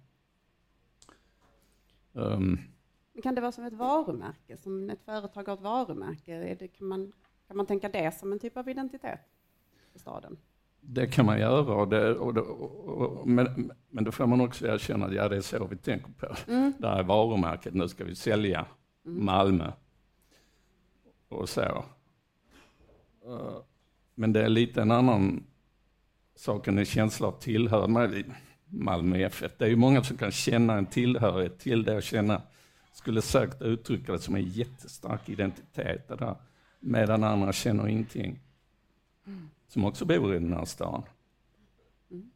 [2.13, 2.59] Um,
[3.23, 6.57] kan det vara som ett varumärke, som ett företag har ett varumärke?
[6.59, 7.13] Det, kan, man,
[7.49, 9.21] kan man tänka det som en typ av identitet
[9.93, 10.37] för staden?
[10.81, 14.67] Det kan man göra, och det, och det, och, men, men då får man också
[14.67, 16.27] erkänna att ja, det är så vi tänker på.
[16.49, 16.73] Mm.
[16.83, 18.67] Här är varumärket, nu ska vi sälja
[19.07, 19.25] mm.
[19.25, 19.73] Malmö
[21.29, 21.61] och så.
[21.61, 23.57] Eh,
[24.15, 25.47] men det är lite en annan
[26.35, 28.27] sak än en känsla av tillhörighet.
[28.69, 32.43] Malmö FF, det är ju många som kan känna en tillhörighet till det och känna
[32.93, 36.37] skulle sökt uttrycka det som en jättestark identitet, det där,
[36.81, 38.41] medan andra känner ingenting.
[39.27, 39.51] Mm.
[39.69, 41.03] Som också bor i den här stan.
[42.11, 42.31] Mm.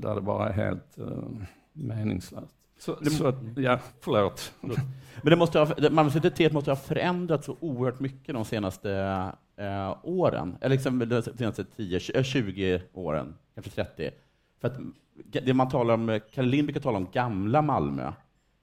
[0.00, 1.28] Där det bara är helt uh,
[1.72, 2.54] meningslöst.
[2.78, 4.52] Så, det, så, ja, förlåt.
[4.60, 8.92] Men det måste ha, Malmös identitet måste ha förändrats så oerhört mycket de senaste
[9.56, 14.10] eh, åren, eller liksom de senaste 10, 20 eh, åren, kanske 30.
[14.60, 14.78] För att
[15.14, 18.12] det man talar om, Kalle Lind brukar tala om gamla Malmö,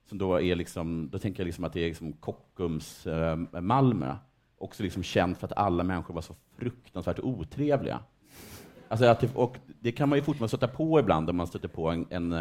[0.08, 4.16] som då är liksom, då tänker jag liksom att det är liksom Kockums eh, Malmö,
[4.58, 8.00] också liksom känt för att alla människor var så fruktansvärt otrevliga.
[8.88, 11.68] Alltså att det, och det kan man ju fortfarande stöta på ibland om man stöter
[11.68, 12.32] på en, en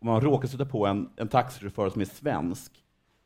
[0.00, 2.72] om man råkar stöta på en, en taxichaufför som är svensk,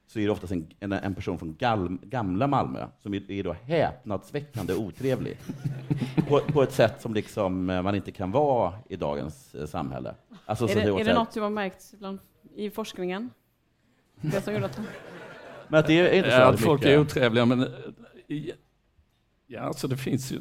[0.07, 3.45] så är det oftast en, en, en person från gal, gamla Malmö som är, är
[3.45, 5.39] då häpnadsväckande otrevlig.
[6.29, 10.15] på, på ett sätt som liksom eh, man inte kan vara i dagens eh, samhälle.
[10.47, 12.19] Alltså, är det, det är det något du har märkt bland,
[12.55, 13.31] i forskningen?
[14.21, 14.81] Det som gjorde att
[15.69, 16.93] Men att det är inte så ja, Folk mycket.
[16.93, 17.67] är otrevliga, men
[19.47, 20.41] ja, alltså det finns ju...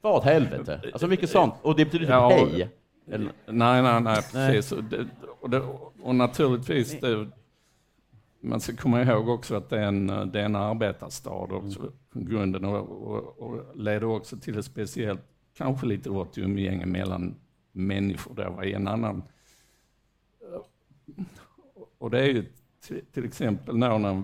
[0.00, 0.80] Vad helvete?
[0.92, 1.54] Alltså mycket sånt.
[1.62, 2.68] Och det betyder typ ja, hej?
[3.10, 3.32] Eller?
[3.46, 4.72] Nej, nej, nej, precis.
[4.72, 5.06] Och, det,
[5.40, 5.60] och, det,
[6.02, 7.30] och naturligtvis, det,
[8.40, 12.28] man ska komma ihåg också att det är en, det är en arbetarstad också, mm.
[12.28, 15.20] grunden och, och, och leder också till ett speciellt,
[15.56, 17.34] kanske lite hårt umgänge mellan
[17.72, 18.34] människor.
[18.34, 19.22] Det var en annan...
[21.98, 22.46] Och det är ju
[23.12, 24.22] till, exempel när,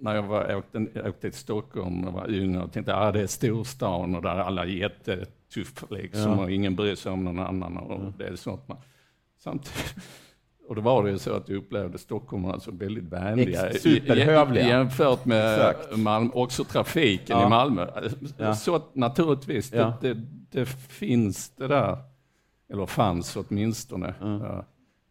[0.00, 3.20] när jag var, åkte, åkte till Stockholm jag var yngre och tänkte att ah, det
[3.20, 6.40] är storstan och där alla är jättetuffa liksom, ja.
[6.40, 7.76] och ingen bryr sig om någon annan.
[7.76, 8.12] Och ja.
[8.18, 8.78] det är sånt man,
[9.38, 9.94] samtidigt,
[10.68, 13.72] och då var det ju så att jag upplevde Stockholm alltså väldigt vänliga.
[13.72, 14.68] Superhövliga.
[14.68, 17.46] Jämfört med Malmö, också trafiken ja.
[17.46, 17.86] i Malmö.
[18.36, 18.54] Ja.
[18.54, 19.94] Så naturligtvis, ja.
[20.00, 21.98] det, det, det, finns det där,
[22.72, 24.14] eller fanns åtminstone.
[24.20, 24.64] Ja.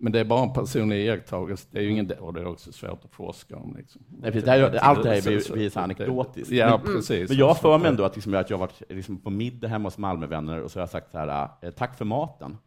[0.04, 2.72] Men det är bara en personlig iakttagelse, det är ju ingen, och det är också
[2.72, 3.76] svårt att forska om.
[3.78, 4.02] Liksom.
[4.22, 5.22] Nej, det här, allt det här
[5.54, 6.52] blir så anekdotiskt.
[6.52, 6.82] Ja, mm.
[6.82, 7.30] precis.
[7.30, 9.98] Men jag för mig ändå att, liksom, att jag varit liksom, på middag hemma hos
[9.98, 12.58] Malmövänner och så har jag sagt så här, eh, tack för maten.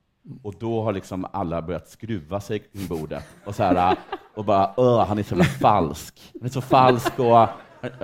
[0.42, 3.96] Och då har liksom alla börjat skruva sig kring bordet och, så här,
[4.34, 6.32] och bara han är så falsk.
[6.32, 7.48] Han är så falsk och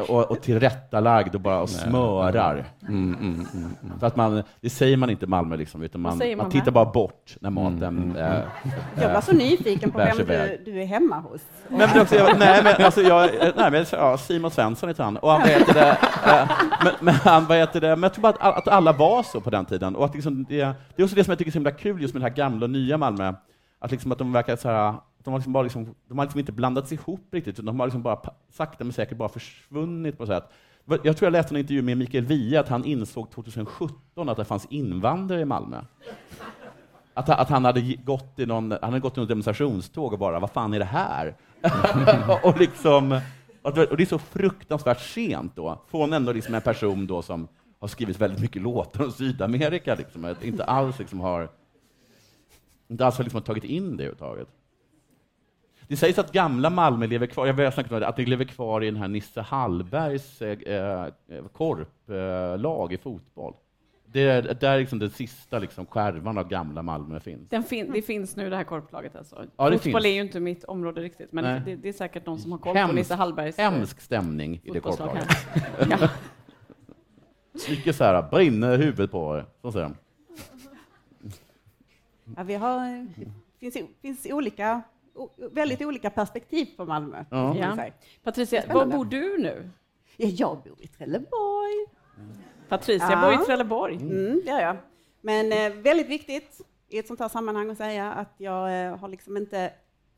[0.09, 2.65] och, och tillrättalagd och bara och smörar.
[2.89, 3.47] Mm, mm, mm,
[3.83, 6.51] mm, För att man, det säger man inte i Malmö, liksom, utan man, man, man
[6.51, 8.43] tittar bara bort när maten mm, mm, äh,
[9.03, 11.41] Jag var så nyfiken på vem du, du, är hemma hos.
[11.69, 15.17] Men, men också, jag, nej, men, alltså, jag, nej, men, ja, Simon Svensson heter han,
[15.17, 15.91] och han, vad heter det,
[16.31, 16.51] äh,
[16.85, 19.41] men, men, han, vad heter det, men jag tror bara att, att alla var så
[19.41, 19.97] på den tiden.
[19.97, 20.57] Och att liksom det,
[20.97, 22.37] det är också det som jag tycker är så himla kul just med det här
[22.37, 23.33] gamla och nya Malmö,
[23.79, 26.41] att, liksom, att de verkar så här, de har, liksom bara liksom, de har liksom
[26.41, 30.27] inte blandats ihop riktigt, utan de har liksom bara sakta men säkert bara försvunnit på
[30.27, 30.45] sätt.
[30.85, 34.45] Jag tror jag läste en intervju med Mikael Wiehe att han insåg 2017 att det
[34.45, 35.81] fanns invandrare i Malmö.
[37.15, 40.41] Att, att han, hade gått i någon, han hade gått i någon demonstrationståg och bara,
[40.41, 41.37] vad fan är det här?
[42.45, 43.21] och, liksom,
[43.63, 47.89] och det är så fruktansvärt sent då, från ändå liksom en person då som har
[47.89, 51.49] skrivit väldigt mycket låtar om Sydamerika, liksom, inte alls liksom har,
[52.89, 54.49] inte alls har liksom tagit in det överhuvudtaget.
[55.91, 58.45] Det sägs att gamla Malmö lever kvar, jag har snackat om det, att det lever
[58.45, 60.59] kvar i den här Nisse Hallbergs eh,
[61.29, 63.55] eh korplag eh, i fotboll.
[64.07, 67.69] Det är där liksom den sista liksom, skärvan av gamla Malmö finns.
[67.69, 69.45] Fin det finns nu, det här korplaget alltså?
[69.57, 72.53] Ja, Fotboll är ju inte mitt område riktigt, men det, det, är säkert någon som
[72.53, 75.29] har koll hemsk, på Nisse Hallbergs eh, Hemsk stämning i det korplaget.
[75.91, 76.09] ja.
[77.69, 79.95] Mycket så här, brinner huvudet på er, så säger de.
[82.37, 83.07] Ja, vi har,
[83.61, 84.83] finns, finns olika
[85.51, 87.25] väldigt olika perspektiv på Malmö.
[87.31, 87.57] Ja.
[87.57, 87.91] Ja.
[88.23, 89.71] Patricia, var bor du nu?
[90.17, 91.87] Ja, jag bor i Trelleborg.
[92.69, 93.21] Patricia ja.
[93.21, 93.97] bor i Trelleborg.
[93.97, 94.77] Mm, det gör jag.
[95.21, 99.09] Men eh, väldigt viktigt i ett sånt här sammanhang att säga att jag eh, har
[99.09, 99.73] liksom inte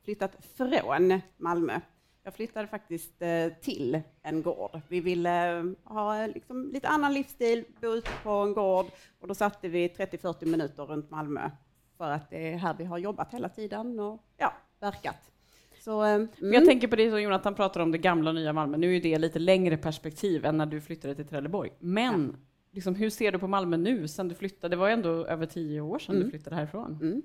[0.04, 1.80] flyttat från Malmö.
[2.24, 4.80] Jag flyttade faktiskt eh, till en gård.
[4.88, 8.86] Vi ville eh, ha liksom, lite annan livsstil, bo ute på en gård
[9.20, 11.50] och då satte vi 30-40 minuter runt Malmö
[11.96, 15.32] för att det är här vi har jobbat hela tiden och ja, verkat.
[15.80, 16.28] Så, mm.
[16.38, 18.76] Jag tänker på det som Jonathan pratar om, det gamla och nya Malmö.
[18.76, 21.72] Nu är det lite längre perspektiv än när du flyttade till Trelleborg.
[21.78, 22.38] Men ja.
[22.70, 24.76] liksom, hur ser du på Malmö nu sen du flyttade?
[24.76, 26.24] Det var ändå över tio år sedan mm.
[26.24, 26.98] du flyttade härifrån.
[27.02, 27.22] Mm.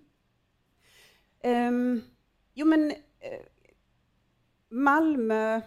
[1.44, 2.02] Um,
[2.54, 2.94] jo men uh,
[4.70, 5.62] Malmö,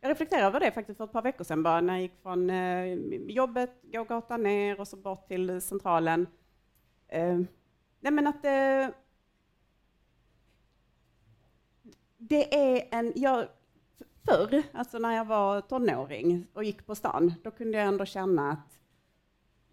[0.00, 2.50] jag reflekterade över det faktiskt för ett par veckor sedan bara när jag gick från
[2.50, 2.94] uh,
[3.30, 6.20] jobbet, gågatan ner och så bort till centralen.
[7.16, 7.40] Uh,
[8.00, 8.94] nej men att uh,
[12.16, 13.48] det är en, jag,
[14.24, 18.50] förr, alltså när jag var tonåring och gick på stan, då kunde jag ändå känna
[18.50, 18.76] att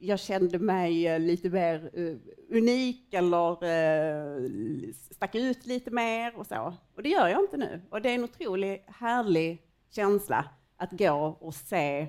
[0.03, 2.17] jag kände mig eh, lite mer uh,
[2.49, 6.73] unik eller uh, stack ut lite mer och så.
[6.95, 7.82] Och det gör jag inte nu.
[7.89, 12.08] Och det är en otroligt härlig känsla att gå och se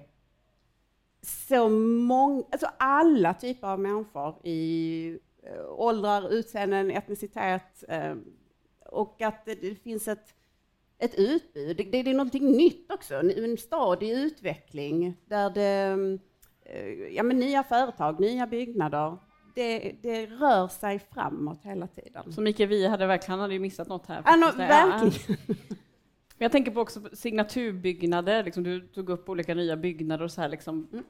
[1.22, 7.84] så många, alltså alla typer av människor i uh, åldrar, utseenden, etnicitet,
[8.94, 10.34] och att det, finns ett,
[10.98, 11.76] ett utbud.
[11.76, 16.18] Det, det är någonting nytt också, en stad i utveckling där det,
[16.64, 19.16] eh, ja, men nya företag, nya byggnader,
[19.54, 22.32] det, det, rör sig framåt hela tiden.
[22.32, 24.22] Så Mikael Wiehe hade verkligen hade ju missat något här.
[24.24, 25.36] Ja, no, verkligen.
[26.38, 30.48] Jag tänker på också signaturbyggnader, liksom, du tog upp olika nya byggnader och så här.
[30.48, 30.88] Liksom.
[30.92, 31.04] Mm.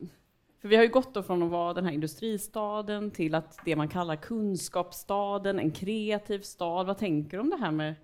[0.64, 3.77] För vi har ju gått då från att vara den här industristaden till att det
[3.77, 6.87] man kallar kunskapsstaden, en kreativ stad.
[6.87, 7.94] Vad tänker du om det här med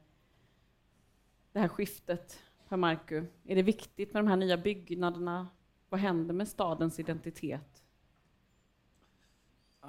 [1.52, 3.24] det här skiftet, Per Marku?
[3.44, 5.48] Är det viktigt med de här nya byggnaderna?
[5.88, 7.79] Vad händer med stadens identitet?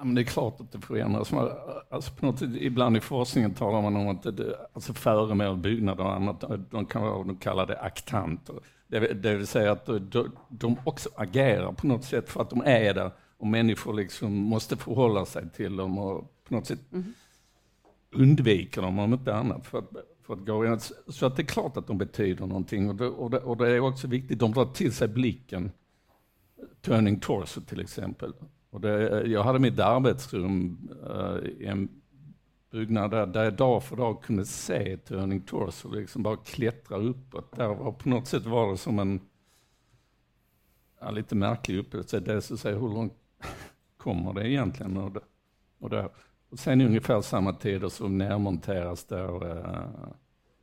[0.04, 1.32] Men det är klart att det förändras.
[1.90, 6.14] Alltså på något, ibland i forskningen talar man om att det, alltså föremål, byggnader och
[6.14, 8.54] annat, de kan de kallar det aktanter.
[8.86, 12.62] Det, det vill säga att de, de också agerar på något sätt för att de
[12.64, 17.14] är där och människor liksom måste förhålla sig till dem och på något sätt mm.
[18.10, 19.66] undviker dem om inte annat.
[19.66, 19.90] För att,
[20.26, 20.80] för att gå in.
[21.08, 23.68] Så att det är klart att de betyder någonting och det, och det, och det
[23.68, 25.70] är också viktigt, de drar till sig blicken.
[26.80, 28.32] Turning Torso till exempel.
[28.72, 30.78] Och det, jag hade mitt arbetsrum
[31.10, 31.88] uh, i en
[32.70, 37.56] byggnad där, där jag dag för dag kunde se Turning Torso liksom bara klättra uppåt.
[37.56, 39.20] Där var på något sätt var det som en
[41.00, 42.20] ja, lite märklig upplevelse.
[42.20, 43.14] Dels att se hur långt
[43.96, 44.96] kommer det egentligen?
[44.96, 45.20] Och, det,
[45.78, 46.08] och, det,
[46.50, 50.12] och sen ungefär samma tider så närmonteras där uh,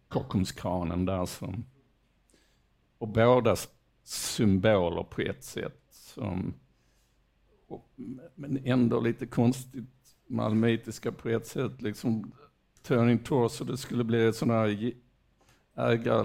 [0.07, 1.65] Kockumskranen där som,
[2.97, 3.55] och båda
[4.03, 6.53] symboler på ett sätt som,
[8.35, 9.85] men ändå lite konstigt
[10.27, 11.81] malmöitiska på ett sätt.
[11.81, 12.31] Liksom,
[12.81, 14.93] Turning Torso, det skulle bli sådana här
[15.75, 16.21] ägar,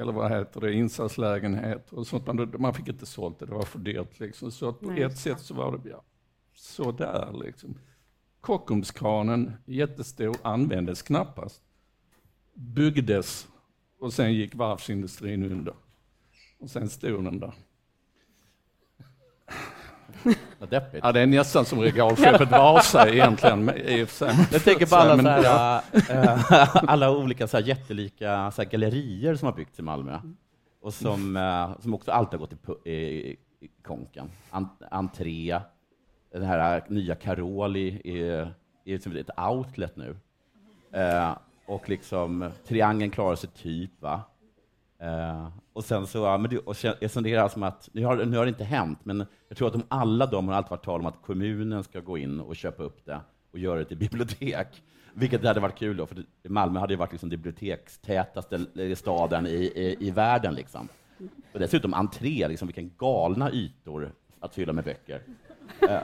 [0.00, 2.26] eller vad heter det, insatslägenhet och sånt.
[2.26, 4.20] Man, man fick inte sålt det, det var för dyrt.
[4.20, 4.50] Liksom.
[4.50, 5.02] Så på Nej.
[5.02, 6.02] ett sätt så var det ja,
[6.54, 7.78] sådär liksom.
[8.40, 11.62] Kockumskranen, jättestor, användes knappast.
[12.54, 13.48] Byggdes
[13.98, 15.74] och sen gick varvsindustrin under.
[16.58, 17.54] Och sen stod den där.
[20.58, 21.04] Vad deppigt.
[21.04, 23.70] Ja, det är nästan som regalskeppet Vasa egentligen.
[23.70, 24.06] I
[24.52, 29.34] Jag tänker på alla, så här, äh, alla olika så här, jättelika så här, gallerier
[29.34, 30.18] som har byggts i Malmö.
[30.82, 34.30] Och som, äh, som också alltid har gått i, i, i konken.
[34.50, 35.60] Ant, entré,
[36.32, 40.16] den här nya Caroli är, är som ett outlet nu.
[40.92, 41.36] Äh,
[41.66, 44.22] och liksom, triangeln klarar sig typ, va?
[45.02, 48.44] Uh, och sen så, men det, och jag funderar som att, nu har, nu har
[48.44, 51.06] det inte hänt, men jag tror att de alla de har alltid varit tal om
[51.06, 53.20] att kommunen ska gå in och köpa upp det
[53.52, 54.82] och göra det till bibliotek.
[55.14, 59.96] Vilket hade varit kul då, för Malmö hade ju varit liksom bibliotekstätaste staden i, i,
[60.00, 60.54] i världen.
[60.54, 60.88] Liksom.
[61.52, 65.22] Och dessutom entré, liksom, vilken galna ytor att fylla med böcker.
[65.82, 65.98] Uh,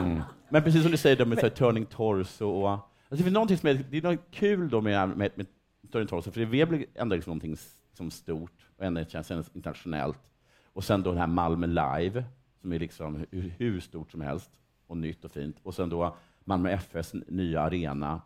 [0.00, 0.20] mm.
[0.48, 2.70] Men precis som du säger, med så Turning Torso och...
[2.70, 5.46] Alltså det finns någonting som är, det är något kul då med, med, med
[5.92, 7.56] Turning Torso, för det blir ändå liksom någonting
[7.92, 10.32] som stort, och ändå känns internationellt.
[10.72, 12.24] Och sen då den här Malmö Live,
[12.60, 14.50] som är liksom hur, hur stort som helst,
[14.86, 15.56] och nytt och fint.
[15.62, 18.20] Och sen då Malmö FFs nya arena,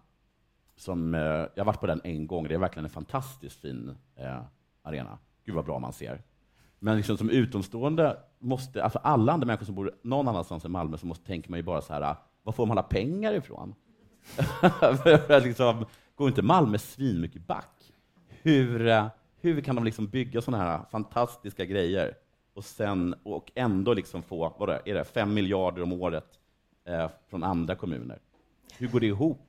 [0.77, 3.97] som, eh, jag har varit på den en gång, det är verkligen en fantastiskt fin
[4.17, 4.43] eh,
[4.83, 5.19] arena.
[5.45, 6.23] Gud vad bra man ser.
[6.79, 10.97] Men liksom som utomstående måste, alltså alla andra människor som bor någon annanstans än Malmö,
[10.97, 13.75] så måste tänker man ju bara så här, var får man alla pengar ifrån?
[15.43, 17.93] liksom, går inte Malmö svinmycket back?
[18.29, 19.07] Hur, eh,
[19.47, 22.15] hur kan de liksom bygga sådana här fantastiska grejer
[22.55, 26.39] och, sen, och ändå liksom få vad är det, fem miljarder om året
[26.85, 28.19] eh, från andra kommuner?
[28.79, 29.41] Hur går det ihop?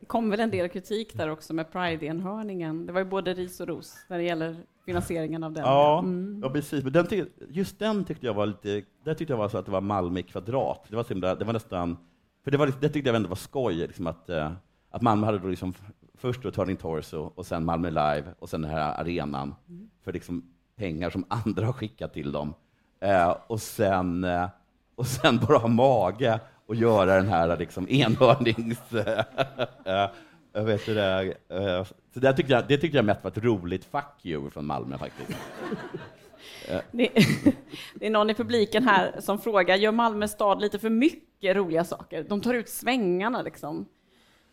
[0.00, 2.86] Det kom väl en del kritik där också med Pride-enhörningen.
[2.86, 5.64] Det var ju både ris och ros när det gäller finansieringen av den.
[5.64, 6.40] Ja, mm.
[6.42, 6.84] ja precis.
[6.84, 7.06] Men den,
[7.48, 10.20] just den tyckte jag var lite, där tyckte jag var så att det var Malmö
[10.20, 10.84] i kvadrat.
[10.88, 11.96] Det var, så det var nästan,
[12.44, 14.52] för det, var, det tyckte jag ändå var skoj, liksom att, eh,
[14.90, 15.74] att Malmö hade då liksom
[16.22, 19.90] först då Turning Torso, och sen Malmö Live, och sen den här arenan, mm.
[20.04, 22.54] för liksom pengar som andra har skickat till dem.
[23.00, 24.48] Eh, och, sen, eh,
[24.94, 28.92] och sen bara ha mage och göra den här liksom enhörnings...
[29.84, 30.10] Eh,
[30.52, 33.84] jag vet det, eh, så det tyckte, jag, det tyckte jag mest var ett roligt
[33.84, 35.38] fuck you från Malmö faktiskt.
[36.90, 37.08] Det,
[37.94, 41.84] det är någon i publiken här som frågar, gör Malmö stad lite för mycket roliga
[41.84, 42.26] saker?
[42.28, 43.86] De tar ut svängarna liksom.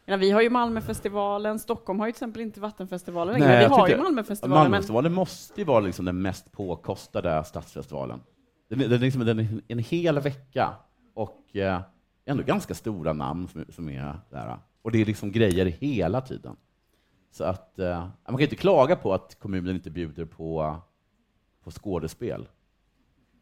[0.09, 3.47] Ja, vi har ju Malmöfestivalen, Stockholm har ju till exempel inte Vattenfestivalen längre.
[3.47, 4.63] Nej, vi har ju Malmöfestivalen.
[4.63, 5.15] Malmöfestivalen men...
[5.15, 8.21] måste ju vara liksom den mest påkostade stadsfestivalen.
[8.69, 10.73] Den, den, liksom, den är en hel vecka
[11.13, 11.81] och eh,
[12.25, 14.57] ändå ganska stora namn som, som, är där.
[14.81, 16.55] Och det är liksom grejer hela tiden.
[17.31, 20.75] Så att eh, man kan inte klaga på att kommunen inte bjuder på,
[21.63, 22.47] på skådespel.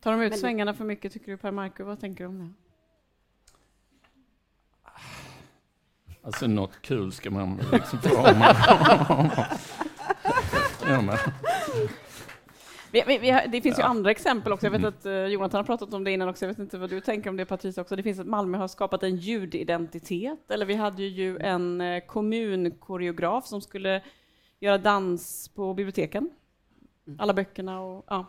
[0.03, 1.84] Tar de ut svängarna för mycket, tycker du, Per Marco?
[1.84, 2.66] Vad tänker du om det?
[6.28, 8.26] Alltså något kul ska man liksom få om
[10.88, 11.18] ja,
[12.92, 14.66] vi, vi, vi har, det finns ju andra exempel också.
[14.66, 14.94] Jag vet mm.
[14.98, 16.46] att uh, Jonathan har pratat om det innan också.
[16.46, 17.96] Jag vet inte vad du tänker om det Patricia också.
[17.96, 20.52] Det finns att Malmö har skapat en ljudidentitet.
[20.52, 24.04] Eller vi hade ju en uh, kommunkoreograf som skulle
[24.60, 26.30] göra dans på biblioteken.
[27.08, 27.20] Mm.
[27.20, 28.26] Alla böckerna och ja.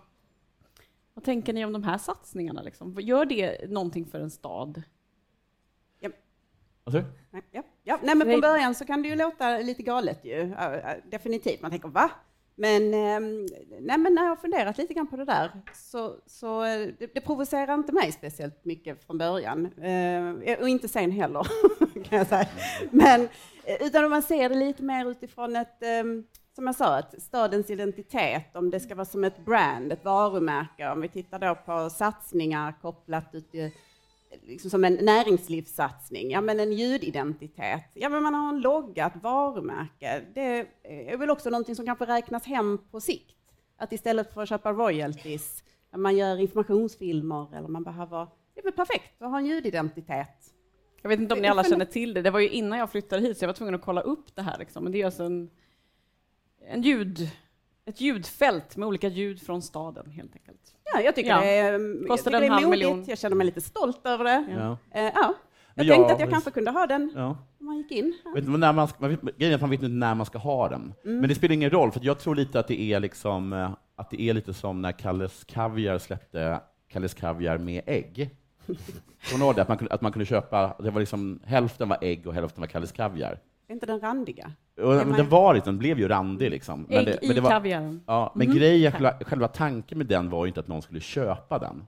[1.14, 2.62] Vad tänker ni om de här satsningarna?
[2.62, 2.96] Liksom?
[3.00, 4.82] Gör det någonting för en stad?
[6.96, 7.10] Alltså?
[7.50, 7.98] Ja, ja.
[8.02, 10.54] Nej, men från början så kan det ju låta lite galet ju.
[11.10, 11.62] Definitivt.
[11.62, 12.10] Man tänker va?
[12.60, 13.46] Men, ehm,
[13.80, 17.14] nej, men när jag har funderat lite grann på det där så, så eh, det,
[17.14, 19.66] det provocerar inte mig speciellt mycket från början.
[19.66, 21.46] Eh, och inte sen heller,
[22.04, 22.48] kan jag säga.
[22.90, 23.28] Men,
[23.64, 26.24] eh, utan om man ser det lite mer utifrån ett, ehm,
[26.54, 30.90] som jag sa, ett stadens identitet, om det ska vara som ett brand, ett varumärke.
[30.90, 33.54] Om vi tittar då på satsningar kopplat ut
[34.42, 39.22] liksom som en näringslivssatsning, ja men en ljudidentitet, ja men man har en logga, ett
[39.22, 40.24] varumärke.
[40.34, 43.36] Det är väl också någonting som kanske räknas hem på sikt.
[43.76, 45.64] Att istället för att köpa royalties,
[45.96, 50.54] man gör informationsfilmer eller man behöver, det är väl perfekt att ha en ljudidentitet.
[51.02, 53.22] Jag vet inte om ni alla känner till det, det var ju innan jag flyttade
[53.22, 54.58] hit, så jag var tvungen att kolla upp det här.
[54.58, 54.82] Liksom.
[54.82, 55.50] Men det är alltså en,
[56.66, 57.30] en ljud,
[57.88, 60.60] ett ljudfält med olika ljud från staden, helt enkelt.
[60.94, 61.40] Ja, jag tycker Ja.
[61.40, 63.04] det är, jag Kostar tycker det är halv modigt, miljon.
[63.08, 64.46] jag känner mig lite stolt över det.
[64.50, 64.76] Ja.
[65.00, 65.34] Eh, ja.
[65.74, 66.32] Jag Men tänkte ja, att jag visst.
[66.32, 67.36] kanske kunde ha den Ja.
[67.60, 68.14] om man gick in.
[68.34, 70.68] Vet inte när man vet, grejen är att man vet inte när man ska ha
[70.68, 70.94] den.
[71.04, 71.18] Mm.
[71.20, 74.10] Men det spelar ingen roll, för jag tror lite att det är liksom, eh, att
[74.10, 76.60] det är lite som när Kalles Kaviar släppte
[76.92, 78.30] Kalles Kaviar med ägg.
[78.66, 79.62] Kommer du ihåg det?
[79.62, 82.60] Att man, kunde, att man kunde köpa, det var liksom, hälften var ägg och hälften
[82.60, 83.38] var Kalles Kaviar.
[83.68, 84.52] Inte den randiga?
[84.80, 86.86] Och, men den var liksom, den blev ju randig liksom.
[86.88, 88.00] Men Ägg det, i men det var, kaviaren.
[88.06, 91.58] Ja, men grejen, själva, själva tanken med den var ju inte att någon skulle köpa
[91.58, 91.86] den.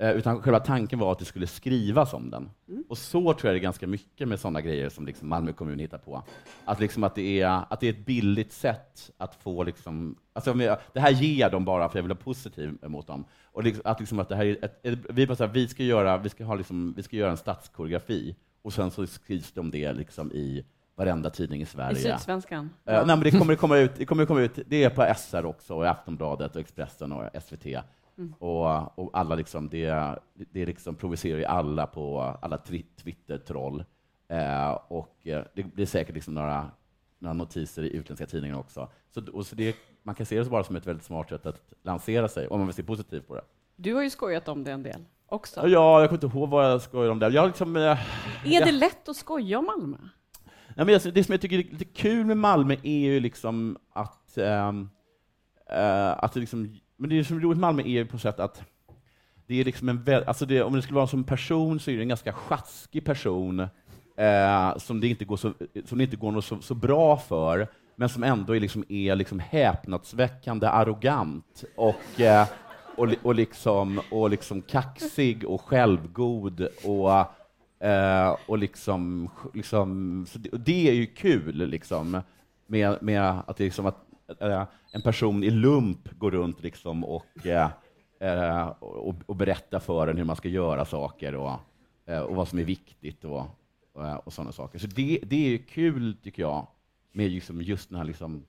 [0.00, 2.50] Eh, utan själva tanken var att det skulle skrivas om den.
[2.88, 5.78] Och så tror jag det är ganska mycket med sådana grejer som liksom Malmö kommun
[5.78, 6.22] hittar på.
[6.64, 9.62] Att, liksom att, det är, att det är ett billigt sätt att få...
[9.62, 12.78] Liksom, alltså, om jag- det här ger jag dem bara för jag vill vara positiv
[12.82, 13.24] mot dem.
[13.44, 15.68] Och liksom, att, liksom att det här är ett, ett, vi, bara så här, vi,
[15.68, 18.36] ska göra, vi, ska ha liksom, vi ska göra en stadskoreografi,
[18.68, 20.64] och sen så skrivs det om det liksom i
[20.94, 21.96] varenda tidning i I Sverige.
[22.18, 22.70] Sydsvenskan.
[22.84, 25.44] Eh, nej, men det kommer komma ut, det kommer komma ut, det är på SR
[25.44, 27.66] också, och i Aftonbladet, och Expressen och SVT.
[28.38, 33.84] Och, och alla liksom, det, det liksom provocerar ju alla på alla twi- Twitter-troll.
[34.28, 36.70] Eh, och eh, det blir säkert liksom några,
[37.18, 38.88] några notiser i utländska tidningar också.
[39.10, 41.62] Så, och så det, man kan se det bara som ett väldigt smart sätt att
[41.82, 43.42] lansera sig, om man vill se positivt på det.
[43.76, 45.68] Du har ju skojat om det en del också.
[45.68, 47.30] Ja, jag kommer inte ihåg vad jag skojar om där.
[47.30, 47.98] Jag liksom, eh,
[48.44, 49.96] Är det lätt att skoja om Malmö?
[50.76, 53.76] Nej, men alltså, det som jag tycker är lite kul med Malmö är ju liksom
[53.92, 54.88] att, ehm,
[55.70, 58.40] eh, att det liksom, men det som är roligt med Malmö är ju på sätt
[58.40, 58.62] att
[59.46, 61.96] det är liksom en väl, alltså det, om det skulle vara som person så är
[61.96, 63.60] det en ganska sjaskig person
[64.16, 65.52] eh, som det inte går, så,
[65.84, 69.16] som det inte går något så, så bra för, men som ändå är, liksom, är
[69.16, 72.46] liksom häpnadsväckande arrogant och, eh,
[72.98, 77.26] och, och, liksom, och liksom kaxig och självgod och
[77.80, 82.20] Eh, och liksom, liksom så det, och det är ju kul, liksom,
[82.66, 84.04] med, med att, det är liksom att
[84.40, 87.70] eh, en person i lump går runt liksom och, eh,
[88.20, 91.60] eh, och, och berättar för en hur man ska göra saker och,
[92.06, 93.46] eh, och vad som är viktigt och,
[93.92, 94.78] och, och sådana saker.
[94.78, 96.66] Så det, det är ju kul, tycker jag,
[97.12, 98.44] med liksom just den här liksom,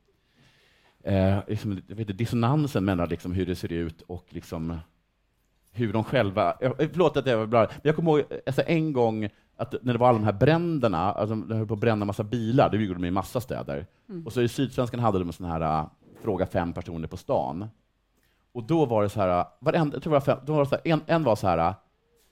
[1.04, 4.78] eh, liksom, jag vet dissonansen mellan liksom hur det ser ut och liksom
[5.72, 6.54] hur de själva...
[6.62, 9.94] eh, Förlåt att jag var bra, men jag kommer ihåg alltså, en gång att när
[9.94, 12.78] det var alla de här bränderna, alltså, de höll på att bränna massa bilar, det
[12.78, 13.86] gjorde de i massa städer.
[14.26, 15.88] Och så i Sydsvenskan hade de en sån här uh,
[16.24, 17.70] fråga fem personer på stan.
[18.52, 20.70] Och då var det så här, uh, varenda, jag tror var fem, då var det
[20.70, 21.76] så här, en, en var så här, uh,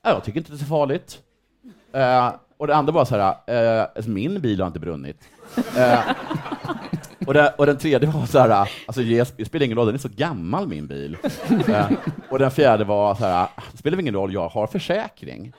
[0.04, 1.22] "Ja, jag tycker inte det är så farligt.
[1.92, 5.30] Eh, och det andra var så här, uh, alltså, min bil har inte brunnit.
[5.78, 6.00] Eh,
[7.28, 10.00] och, det, och den tredje var så här, alltså det spelar ingen roll, den är
[10.00, 11.18] så gammal min bil.
[11.68, 11.92] Eh,
[12.30, 15.54] och den fjärde var så här, det spelar ingen roll, jag har försäkring.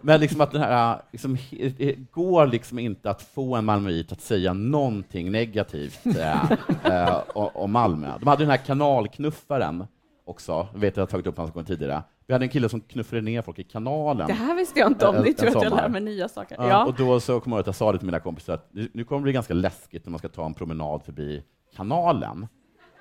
[0.00, 1.38] Men liksom att den här, liksom,
[1.78, 6.52] det går liksom inte att få en malmöit att säga någonting negativt eh,
[6.84, 8.12] eh, om Malmö.
[8.20, 9.86] De hade den här kanalknuffaren
[10.24, 12.02] också, vet jag har tagit upp hans gång tidigare.
[12.26, 14.26] Vi hade en kille som knuffade ner folk i kanalen.
[14.26, 16.56] Det här visste jag inte om, en tror jag att jag lär mig nya saker.
[16.58, 16.84] Ja, Ja.
[16.84, 19.20] Och då så kommer jag att jag sa det till mina kompisar att nu kommer
[19.20, 21.42] det bli ganska läskigt när man ska ta en promenad förbi
[21.76, 22.46] kanalen.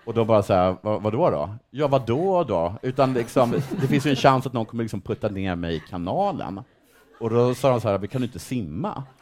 [0.05, 1.55] Och då bara så här, vad, vadå då?
[1.69, 2.73] Ja, vadå då?
[2.81, 5.79] Utan liksom, det finns ju en chans att någon kommer liksom putta ner mig i
[5.89, 6.61] kanalen.
[7.19, 9.03] Och då sa de så här, vi kan du inte simma?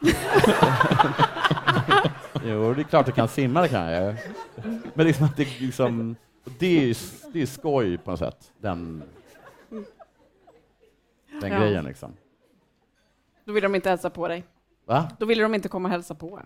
[2.44, 4.14] jo, det är klart jag kan simma, det kan jag.
[4.94, 6.16] Men liksom det liksom,
[6.58, 6.94] det är ju
[7.32, 9.02] det är skoj på något sätt, den,
[11.40, 11.58] den Ja.
[11.60, 12.12] grejen liksom.
[13.44, 14.44] Då ville de inte hälsa på dig.
[14.86, 15.08] Va?
[15.18, 16.40] Då ville de inte komma och hälsa på.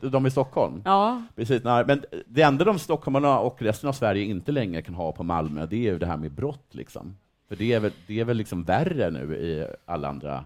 [0.00, 0.82] De i Stockholm?
[0.84, 4.94] Ja, Precis, nej, men det enda de stockholmarna och resten av Sverige inte längre kan
[4.94, 6.66] ha på Malmö, det är ju det här med brott.
[6.74, 7.16] Liksom.
[7.48, 10.44] För det är väl, det är väl liksom värre nu i alla andra...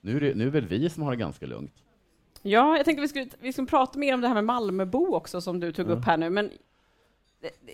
[0.00, 1.72] Nu är, det, nu är väl vi som har det ganska lugnt.
[2.42, 5.40] ja jag tänkte vi skulle, vi skulle prata mer om det här med Malmöbo också,
[5.40, 5.98] som du tog Mm.
[5.98, 6.30] upp här nu.
[6.30, 6.50] Men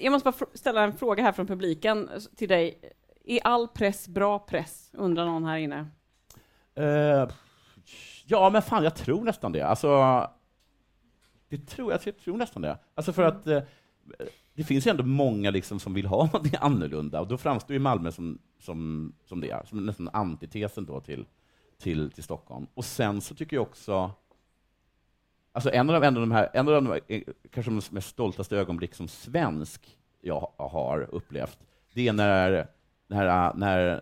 [0.01, 2.79] jag måste bara ställa en fråga här från publiken till dig.
[3.25, 4.91] Är all press bra press?
[4.95, 5.87] Undrar någon här inne.
[6.75, 7.29] Eh,
[8.27, 9.63] ja, men fan, jag tror nästan det.
[9.63, 9.91] Alltså,
[11.49, 12.79] det tror jag, jag tror nästan det.
[12.95, 13.63] Alltså för att eh,
[14.55, 17.79] det finns ju ändå många liksom som vill ha något annorlunda, och då framstår ju
[17.79, 21.27] Malmö som, som, som det som nästan antitesen då till,
[21.79, 22.67] till, till Stockholm.
[22.75, 24.11] Och sen så tycker jag också
[25.53, 28.09] Alltså en av de, en av de här, en av de eh, kanske de mest
[28.09, 31.59] stoltaste ögonblick som svensk jag har upplevt,
[31.95, 32.67] det är när,
[33.11, 34.01] när, när,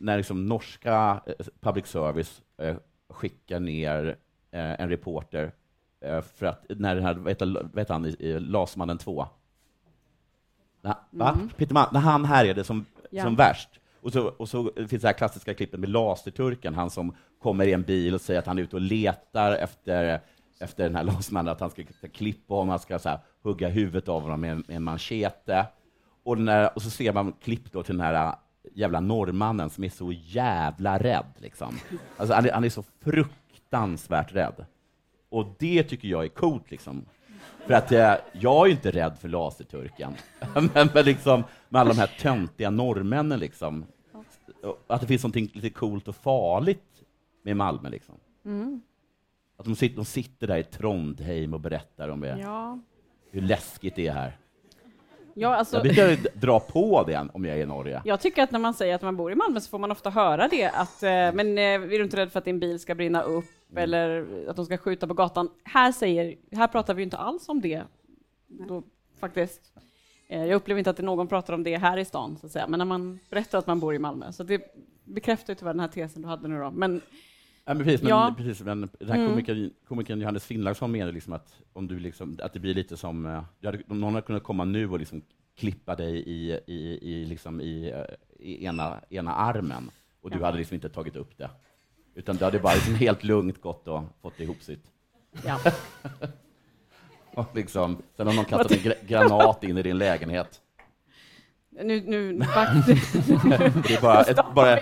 [0.00, 2.76] när liksom norska eh, public service eh,
[3.08, 4.16] skickar ner
[4.50, 5.52] eh, en reporter
[6.34, 7.30] för att, när den här, vad
[7.78, 8.14] heter han
[8.50, 9.26] Lasmannen 2?
[10.80, 11.32] Na, va?
[11.34, 11.48] Mm.
[11.56, 13.22] Peter Mann, när han härjade som, Ja.
[13.22, 13.68] som värst.
[14.00, 17.72] Och så, och så finns det här klassiska klippet med laserturken, han som kommer i
[17.72, 20.20] en bil och säger att han är ute och letar efter,
[20.60, 24.08] efter den här lasermannen, att han ska klippa honom, han ska så här, hugga huvudet
[24.08, 25.66] av honom med, med en manchete.
[26.24, 28.34] Och, när, och så ser man klipp då till den här
[28.74, 31.34] jävla norrmannen som är så jävla rädd.
[31.38, 31.78] Liksom.
[32.16, 34.66] Alltså, han, är, han är så fruktansvärt rädd.
[35.28, 36.70] Och det tycker jag är coolt.
[36.70, 37.04] Liksom.
[37.66, 40.12] För att eh, jag är ju inte rädd för laserturken.
[40.54, 43.86] men, men liksom, med alla de här töntiga norrmännen, liksom.
[44.86, 47.02] att det finns något lite coolt och farligt
[47.42, 47.88] med Malmö.
[47.88, 48.14] Liksom.
[48.44, 48.82] Mm.
[49.56, 52.38] Att de sitter, de sitter där i Trondheim och berättar om det.
[52.38, 52.78] Ja.
[53.30, 54.36] hur läskigt det är här.
[55.34, 58.02] Ja, alltså, jag brukar dra på det om jag är i Norge.
[58.04, 60.10] Jag tycker att när man säger att man bor i Malmö så får man ofta
[60.10, 62.94] höra det, att eh, men eh, är du inte rädd för att din bil ska
[62.94, 63.82] brinna upp mm.
[63.82, 65.48] eller att de ska skjuta på gatan?
[65.64, 67.82] Här, säger, här pratar vi inte alls om det,
[68.48, 68.82] då,
[69.20, 69.72] faktiskt.
[70.28, 72.66] Eh, jag upplever inte att någon pratar om det här i stan, så att säga.
[72.68, 74.74] men när man berättar att man bor i Malmö, så det
[75.04, 76.70] bekräftar ju tyvärr den här tesen du hade nu då.
[76.70, 77.00] Men,
[77.64, 78.34] Ja, men precis, men, ja.
[78.36, 79.30] precis, men den här mm.
[79.30, 83.26] komikern, komikern Johannes Finnlaugsson menar liksom att, om du liksom, att det blir lite som,
[83.26, 85.22] eh, hade, om någon hade kunnat komma nu och liksom
[85.58, 88.04] klippa dig i, i, i, liksom i, eh,
[88.38, 89.90] i ena, ena armen,
[90.20, 90.46] och du ja.
[90.46, 91.50] hade liksom inte tagit upp det.
[92.14, 94.84] Utan du hade bara liksom helt lugnt gått och fått ihop sitt.
[95.44, 95.60] Ja.
[97.34, 100.60] och liksom, sen har någon kastat en granat in i din lägenhet.
[101.70, 104.78] Nu, nu, det är bara ett, bara,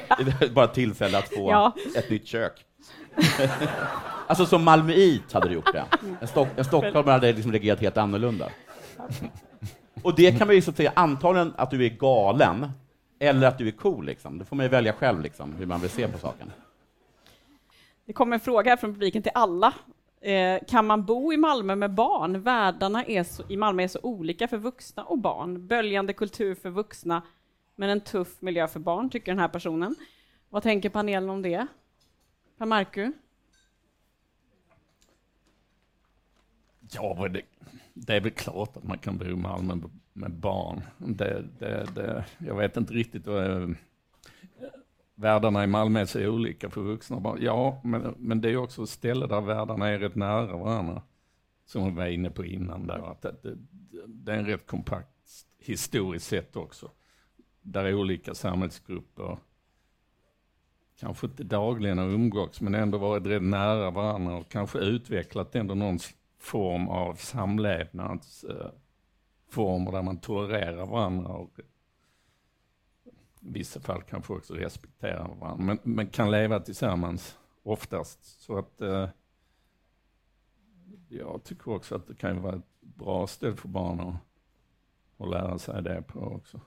[0.54, 1.76] bara tillfälle att få ja.
[1.96, 2.66] ett nytt kök.
[4.26, 5.84] alltså som malmöit hade du gjort det.
[6.20, 8.48] En, stock, en stockholmare hade liksom reagerat helt annorlunda.
[10.02, 12.66] Och det kan man ju så säga antagligen att du är galen,
[13.18, 14.06] eller att du är cool.
[14.06, 14.38] Liksom.
[14.38, 16.52] Det får man ju välja själv, liksom, hur man vill se på saken.
[18.06, 19.74] Det kommer en fråga här från publiken till alla.
[20.20, 22.42] Eh, kan man bo i Malmö med barn?
[22.42, 25.66] Världarna är så, i Malmö är så olika för vuxna och barn.
[25.66, 27.22] Böljande kultur för vuxna,
[27.76, 29.96] men en tuff miljö för barn, tycker den här personen.
[30.48, 31.66] Vad tänker panelen om det?
[32.60, 33.12] Per Marku?
[36.92, 37.42] Ja, det,
[37.94, 39.74] det, är väl klart att man kan bo i Malmö
[40.12, 40.82] med barn.
[40.98, 43.26] Det, det, det, jag vet inte riktigt.
[43.26, 43.68] Eh,
[45.14, 47.38] världarna i Malmö är så olika för vuxna och barn.
[47.42, 51.02] Ja, men, men det är också ett ställe där världarna är rätt nära varandra.
[51.66, 53.10] Som vi var inne på innan där.
[53.10, 53.56] Att det,
[54.06, 56.90] det är en rätt kompakt historiskt sett också.
[57.62, 59.38] Där är olika samhällsgrupper
[61.00, 65.74] kanske inte dagligen har umgåtts, men ändå varit rätt nära varandra och kanske utvecklat ändå
[65.74, 65.98] någon
[66.38, 71.60] form av samlevnadsformer där man tolererar varandra och
[73.40, 78.42] i vissa fall kanske också respekterar varandra, men, men kan leva tillsammans oftast.
[78.42, 79.08] Så att eh,
[81.08, 84.14] jag tycker också att det kan vara ett bra ställe för barn att,
[85.16, 86.60] att lära sig det på också.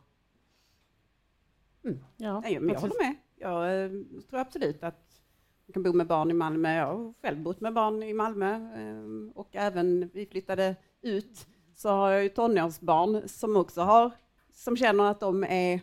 [1.84, 2.00] Mm.
[2.18, 3.16] Ja, jag, jag håller med.
[3.44, 3.91] Jag eh,
[4.30, 5.22] tror absolut att
[5.66, 6.76] man kan bo med barn i Malmö.
[6.76, 11.89] Jag har själv bott med barn i Malmö eh, och även vi flyttade ut så
[11.89, 14.12] har jag ju tonårsbarn som också har,
[14.54, 15.82] som känner att de är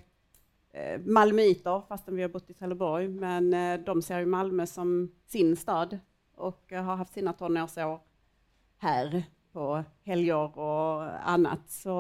[0.71, 3.09] eh, malmöiter fastän vi har bott i Trelleborg.
[3.09, 5.99] Men de ser ju Malmö som sin stad
[6.37, 8.01] och har haft sina tonårsår
[8.79, 11.71] här på helger och annat.
[11.71, 11.91] Så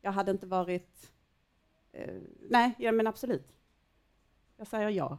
[0.00, 1.12] jag hade inte varit...
[2.50, 3.57] Nej, ja, men absolut.
[4.58, 5.18] Jag säger ja.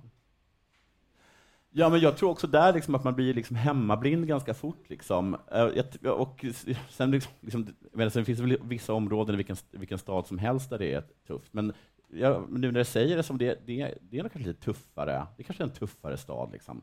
[1.72, 4.90] Ja, men jag tror också där liksom att man blir liksom hemmablind ganska fort.
[4.90, 5.38] Liksom.
[5.52, 6.46] Eh, och
[6.90, 7.68] sen, liksom, liksom,
[8.12, 11.04] sen finns det väl vissa områden i vilken, vilken stad som helst där det är
[11.28, 11.54] tufft.
[11.54, 11.74] Men
[12.08, 15.28] ja, nu när jag säger det, som det, det, det är nog kanske lite tuffare.
[15.38, 16.52] Det kanske är en tuffare stad.
[16.52, 16.82] Liksom.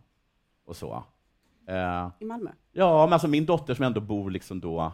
[0.65, 1.05] Och så.
[1.71, 2.51] Uh, I Malmö?
[2.73, 4.93] Ja, men alltså min dotter som ändå bor liksom då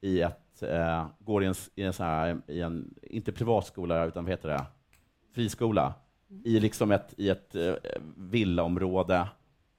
[0.00, 4.24] i ett, uh, går i en, i en, så här, i en, inte privatskola, utan
[4.24, 4.66] vad heter det,
[5.32, 5.94] friskola
[6.44, 7.74] i liksom ett, i ett eh,
[8.16, 9.28] villaområde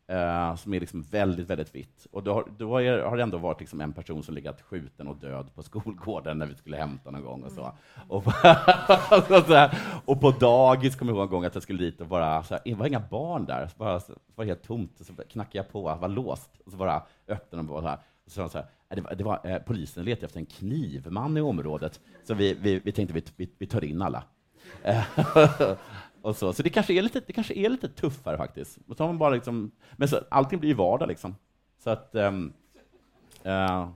[0.07, 2.07] eh, som är liksom väldigt, väldigt vitt.
[2.11, 5.17] Och då, då är, har det ändå varit liksom en person som legat skjuten och
[5.17, 7.43] död på skolgården när vi skulle hämta någon gång.
[7.43, 7.71] Och, så.
[8.07, 9.49] Och, och,
[10.05, 12.53] och på dagis kommer jag ihåg en gång att jag skulle dit och bara, så
[12.53, 14.91] här, det var inga barn där, så bara, så var det helt tomt.
[14.97, 17.71] Så knackade jag på, var låst, och så bara öppnade de.
[17.71, 20.39] Och så här, och så, så här, det var, det var, eh, polisen letade efter
[20.39, 24.23] en knivman i området, så vi, vi, vi tänkte vi, vi, vi tar in alla.
[26.25, 28.77] Och så så det, kanske är lite, det kanske är lite tuffare faktiskt.
[28.87, 31.35] Och så har man bara liksom, men så, allting blir ju vardag liksom.
[31.77, 32.53] Så att, um,
[33.45, 33.89] uh,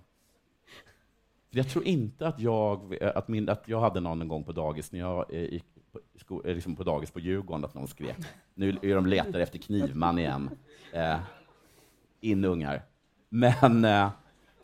[1.50, 4.52] jag tror inte att jag, eh, att, min, att jag hade någon en gång på
[4.52, 7.88] dagis, när jag eh, gick på, sko, eh, liksom på dagis på Djurgården, att någon
[7.88, 8.18] skrek.
[8.54, 10.50] Nu är de letar efter knivman igen.
[10.96, 11.20] Uh,
[12.22, 12.84] in ungar.
[13.30, 14.10] Men uh,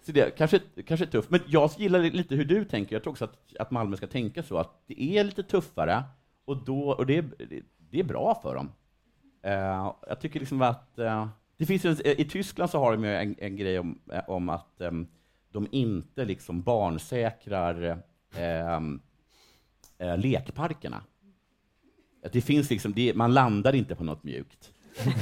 [0.01, 1.29] så det kanske, kanske är tufft.
[1.29, 2.95] Men jag gillar lite hur du tänker.
[2.95, 6.03] Jag tror också att, att Malmö ska tänka så, att det är lite tuffare,
[6.45, 7.25] och, då, och det,
[7.77, 8.71] det är bra för dem.
[9.43, 11.27] Eh, jag tycker liksom att eh,
[11.57, 14.73] det finns en, I Tyskland så har de en, en grej om, eh, om att
[14.77, 15.07] um,
[15.51, 18.01] de inte liksom barnsäkrar
[18.77, 19.01] um,
[20.03, 21.01] uh, lekparkerna.
[22.31, 24.71] det finns liksom, det, man landar inte på något mjukt.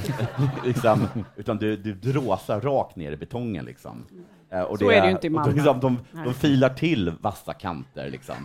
[0.66, 3.66] liksom, utan du, du dråsar rakt ner i betongen.
[3.66, 4.06] Liksom.
[4.54, 5.54] Uh, och så det, är det ju inte i Malmö.
[5.54, 8.10] Liksom, de, de, filar till vassa kanter.
[8.10, 8.36] Liksom.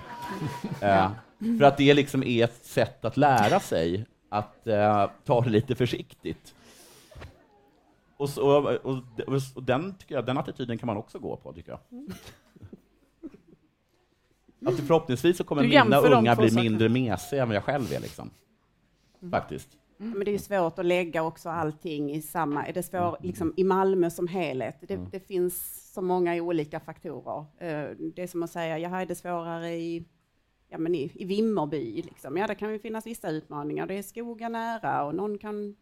[1.39, 4.67] För att det liksom är ett sätt att lära sig att
[5.25, 6.55] ta det lite försiktigt.
[8.17, 9.03] Och, så, och, och,
[9.55, 11.81] och, den, tycker jag, den attityden kan man också gå på, tycker jag.
[14.67, 18.01] Att förhoppningsvis så kommer mina unga bli mindre mesiga än jag själv är.
[18.01, 18.31] Liksom.
[19.21, 19.31] Mm.
[19.31, 19.69] Faktiskt.
[20.01, 20.13] Mm.
[20.13, 22.67] Men det är svårt att lägga också allting i samma...
[22.67, 23.29] Är det svårt mm.
[23.29, 24.77] liksom, i Malmö som helhet?
[24.81, 25.11] Det, mm.
[25.11, 27.39] det, finns så många olika faktorer.
[27.59, 30.05] Eh, det är som att säga, ja, är det svårare i,
[30.69, 32.03] ja, men i, i Vimmerby?
[32.03, 32.37] Liksom.
[32.37, 33.87] Ja, det kan ju finnas vissa utmaningar.
[33.87, 35.77] Det är skogen nära och någon kan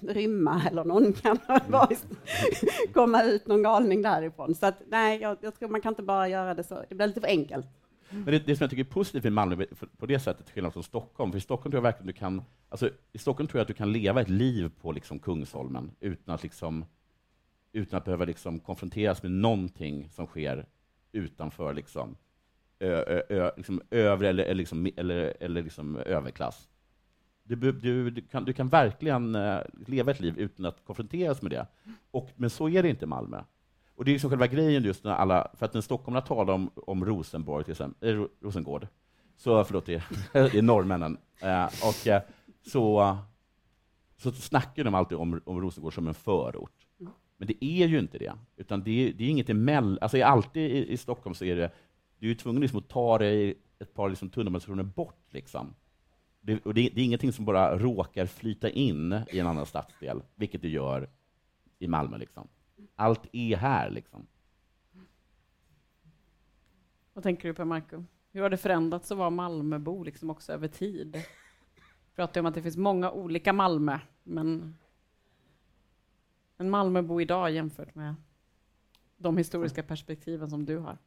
[0.00, 1.38] rymma eller någon kan
[2.92, 4.54] komma ut någon galning därifrån.
[4.54, 6.84] Så att, nej, jag, jag, tror man kan inte bara göra det så.
[6.88, 7.66] Det blir lite för enkelt.
[8.10, 9.66] Men det, det som jag tycker är positivt med Malmö
[9.98, 12.42] på det sättet, till skillnad från Stockholm, för i Stockholm tror jag verkligen du kan,
[12.68, 16.34] alltså, i Stockholm tror jag att du kan leva ett liv på liksom Kungsholmen utan
[16.34, 16.84] att, liksom,
[17.72, 20.66] utan att behöva liksom konfronteras med någonting som sker
[21.12, 22.16] utanför liksom,
[22.82, 26.68] ö, ö, liksom övre eller, eller, liksom, eller, eller liksom överklass.
[27.44, 31.50] Du, du, du, kan, du kan verkligen uh, leva ett liv utan att konfronteras med
[31.50, 31.66] det.
[32.10, 33.42] Och, men så är det inte i Malmö.
[33.94, 36.70] Och det är liksom själva grejen just när alla, för att när stockholmarna talar om,
[36.74, 38.86] om Rosenborg, till exempel, eh, Rosengård,
[39.36, 40.02] så, förlåt, det
[40.32, 42.18] är, norrmännen, uh, och uh,
[42.62, 43.18] så,
[44.16, 46.86] så snackar de alltid om, om Rosengård som en förort.
[47.36, 50.70] Men det är ju inte det, utan det är, det är inget emellan, alltså alltid
[50.70, 51.70] i, i Stockholm så är det,
[52.22, 55.74] du är tvungen liksom att ta dig ett par liksom tunnelbanestationer bort, liksom.
[56.40, 60.22] Det, och det, det, är ingenting som bara råkar flyta in i en annan stadsdel,
[60.34, 61.10] vilket det gör
[61.78, 62.18] i Malmö.
[62.18, 62.48] Liksom.
[62.94, 63.90] Allt är här.
[63.90, 64.26] Liksom.
[67.12, 68.04] Vad tänker du på, Marco?
[68.30, 71.16] Hur har det förändrats att vara Malmöbo liksom också över tid?
[72.06, 74.76] Vi pratar om att det finns många olika Malmö, men
[76.56, 78.14] en Malmöbo idag jämfört med
[79.16, 80.98] de historiska perspektiven som du har?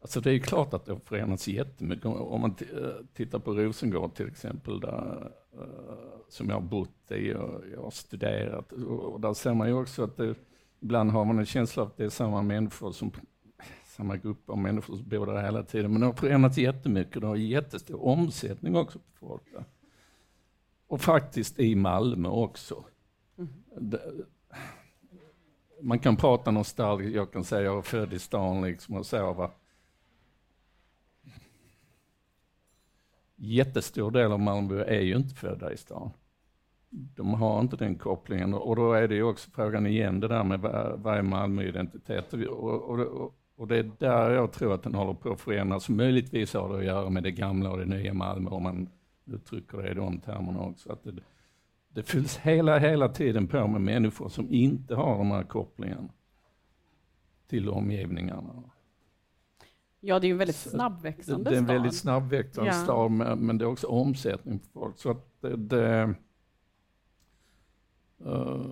[0.00, 2.04] Alltså det är klart att det har förändrats jättemycket.
[2.04, 5.64] Om man eh, tittar på Rosengård till exempel, där, uh,
[6.28, 10.04] som jag har bott i och jag har studerat, och där ser man ju också
[10.04, 10.34] att det,
[10.80, 13.12] ibland har man en känsla av att det är samma människor som
[13.98, 15.92] samma grupp av människor som bor där hela tiden.
[15.92, 17.20] Men det har förändrats jättemycket.
[17.20, 19.64] Det har jättestor omsättning också på folk där.
[20.86, 22.84] Och faktiskt i Malmö också.
[23.38, 23.52] Mm.
[23.76, 24.00] Det,
[25.80, 29.32] man kan prata nostalgiskt, jag kan säga jag är född i stan liksom och så.
[29.32, 29.50] Va?
[33.38, 36.10] Jättestor del av Malmö är ju inte födda i stan.
[36.90, 40.44] De har inte den kopplingen och då är det ju också frågan igen det där
[40.44, 40.60] med
[40.96, 45.14] vad är Malmö-identitet och, och, och, och, det är där jag tror att den håller
[45.14, 45.88] på att förändras.
[45.88, 48.88] Möjligtvis har det att göra med det gamla och det nya Malmö om man
[49.26, 50.92] uttrycker det i de termerna också.
[50.92, 51.14] Att det,
[51.88, 56.08] det fylls hela, hela tiden på med människor som inte har de här kopplingarna
[57.48, 58.62] till omgivningarna.
[60.00, 61.52] Ja, det är ju en väldigt snabbväxande stad.
[61.52, 62.82] Det är en väldigt snabbväxande ja.
[62.82, 64.98] stad, men det är också omsättning på folk.
[64.98, 66.14] Så att det, det
[68.26, 68.70] uh,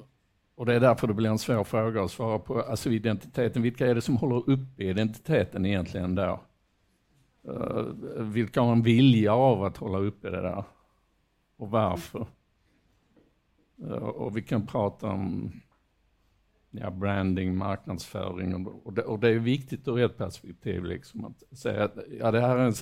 [0.55, 2.61] och det är därför det blir en svår fråga att svara på.
[2.61, 6.39] Alltså identiteten, vilka är det som håller uppe identiteten egentligen där?
[7.49, 7.81] Uh,
[8.19, 10.65] vilka har en vilja av att hålla uppe det där?
[11.57, 12.27] Och varför?
[13.83, 15.53] Uh, och vi kan prata om
[16.71, 21.85] ja, branding, marknadsföring och, det, och det är viktigt ur ett perspektiv liksom att säga
[21.85, 22.75] att ja, det, här är en,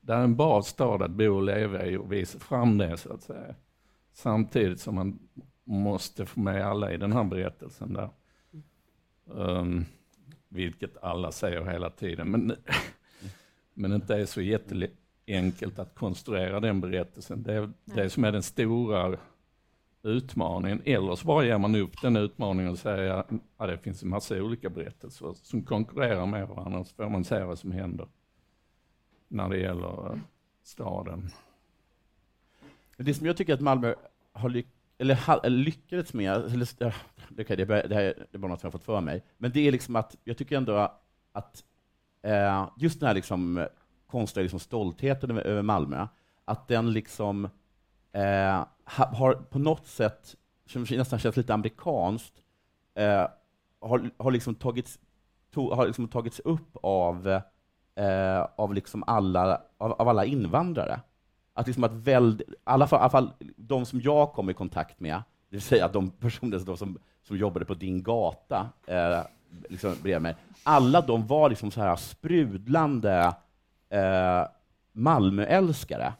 [0.00, 2.96] det här är en bra stad att bo och leva i och visa fram det
[2.96, 3.54] så att säga.
[4.12, 5.18] Samtidigt som man
[5.64, 8.10] måste få med alla i den här berättelsen där.
[9.24, 9.84] Um,
[10.48, 12.56] vilket alla säger hela tiden, men,
[13.74, 17.42] men inte är så jätteenkelt att konstruera den berättelsen.
[17.42, 19.18] Det är det som är den stora
[20.02, 20.82] utmaningen.
[20.84, 24.08] Eller så bara ger man upp den utmaningen och säger att ja, det finns en
[24.08, 28.08] massa olika berättelser som konkurrerar med varandra, så får man se vad som händer
[29.28, 30.18] när det gäller eh,
[30.62, 31.30] staden.
[32.96, 33.94] Det som jag tycker att Malmö
[34.32, 36.94] har lyck eller, eh, lyckats med, eller,
[37.38, 39.24] okay, eh, det, det, här, det är bara något som jag har fått för mig,
[39.38, 40.92] men det är liksom att jag tycker ändå
[41.32, 41.64] att
[42.22, 43.66] eh, just den här liksom,
[44.06, 46.06] konstiga liksom, stoltheten över, över Malmö,
[46.44, 47.48] att den liksom
[48.12, 50.36] eh, har på något sätt,
[50.66, 52.34] som nästan känns lite amerikanskt,
[52.94, 53.26] eh,
[53.80, 54.98] har, har, liksom tagits,
[55.54, 57.28] to, har liksom tagits upp av,
[57.94, 61.00] eh, av, liksom alla, av, av, alla invandrare.
[61.54, 65.14] att, liksom att väld, alla, fall, alla fall de som jag kom i kontakt med,
[65.48, 69.20] det vill säga de personer som, som, som jobbade på din gata eh,
[69.68, 73.34] liksom bredvid mig, alla de var liksom så här sprudlande
[73.88, 74.46] eh,
[74.92, 76.12] Malmöälskare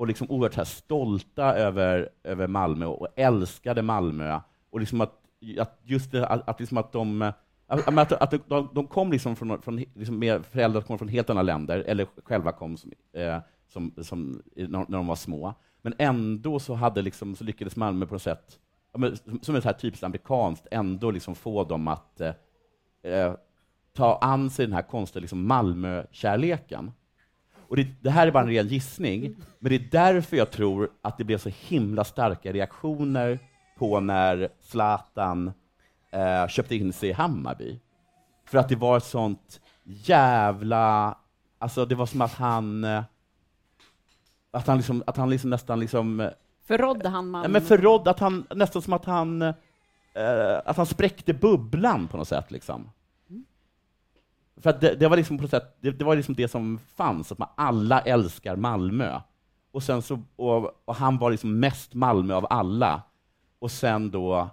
[0.00, 4.40] och liksom oerhört här stolta över, över Malmö och älskade Malmö.
[4.70, 5.12] Och liksom att,
[5.58, 7.32] att just det, att, att, liksom att de eh,
[7.66, 11.42] att, att, de, de kom liksom från, från liksom med föräldrar kom från helt andra
[11.42, 13.38] länder, eller själva kom som, eh,
[13.68, 15.54] som, som, när de var små.
[15.82, 18.58] Men ändå så, hade liksom, så lyckades Malmö på något sätt,
[19.42, 22.34] som ett typiskt amerikanskt, ändå liksom få dem att eh,
[23.02, 23.34] eh,
[23.92, 26.92] ta an sig den här konstiga liksom Malmö-kärleken.
[27.70, 30.90] Och det, det, här är bara en ren gissning, men det är därför jag tror
[31.02, 33.38] att det blev så himla starka reaktioner
[33.78, 35.52] på när Zlatan
[36.12, 37.80] eh, köpte in sig i Hammarby.
[38.46, 41.16] För att det var ett sånt jävla...
[41.58, 42.84] Alltså det var som att han...
[42.84, 43.02] Eh,
[44.50, 46.20] att han, liksom, att han liksom nästan liksom...
[46.20, 46.30] Eh,
[46.66, 47.48] förrådde han Malmö?
[47.48, 49.42] men förrådde, att han, nästan som att han...
[49.42, 49.54] Eh,
[50.64, 52.50] att han spräckte bubblan på något sätt.
[52.50, 52.90] Liksom.
[54.62, 57.38] För det, det, var liksom på sätt, det, det, var liksom det som fanns, att
[57.38, 59.20] man alla älskar Malmö.
[59.72, 63.02] Och, sen så, och, och, han var liksom mest Malmö av alla.
[63.58, 64.48] Och sen då,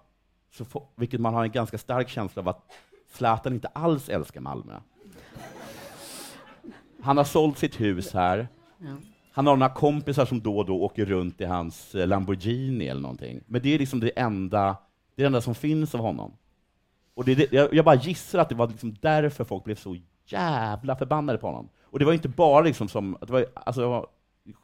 [0.52, 2.72] så få, vilket man har en ganska stark känsla av att
[3.12, 4.80] Zlatan inte alls älskar Malmö.
[7.02, 8.48] Han har sålt sitt hus här.
[9.32, 13.42] Han har några kompisar som då och då åker runt i hans Lamborghini eller någonting.
[13.46, 14.76] Men det är liksom det enda,
[15.16, 16.34] det enda som finns av honom.
[17.18, 20.96] Och det, jag, jag bara gissar att det var liksom därför folk blev så jävla
[20.96, 21.70] förbannade på honom.
[21.84, 24.08] Och det var inte bara liksom som, det var, alltså, det var,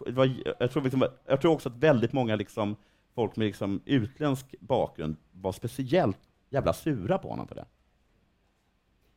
[0.05, 0.29] det var,
[0.59, 2.75] jag, tror liksom, jag tror också att väldigt många liksom,
[3.15, 6.17] folk med liksom utländsk bakgrund var speciellt
[6.49, 7.65] jävla sura på honom för det.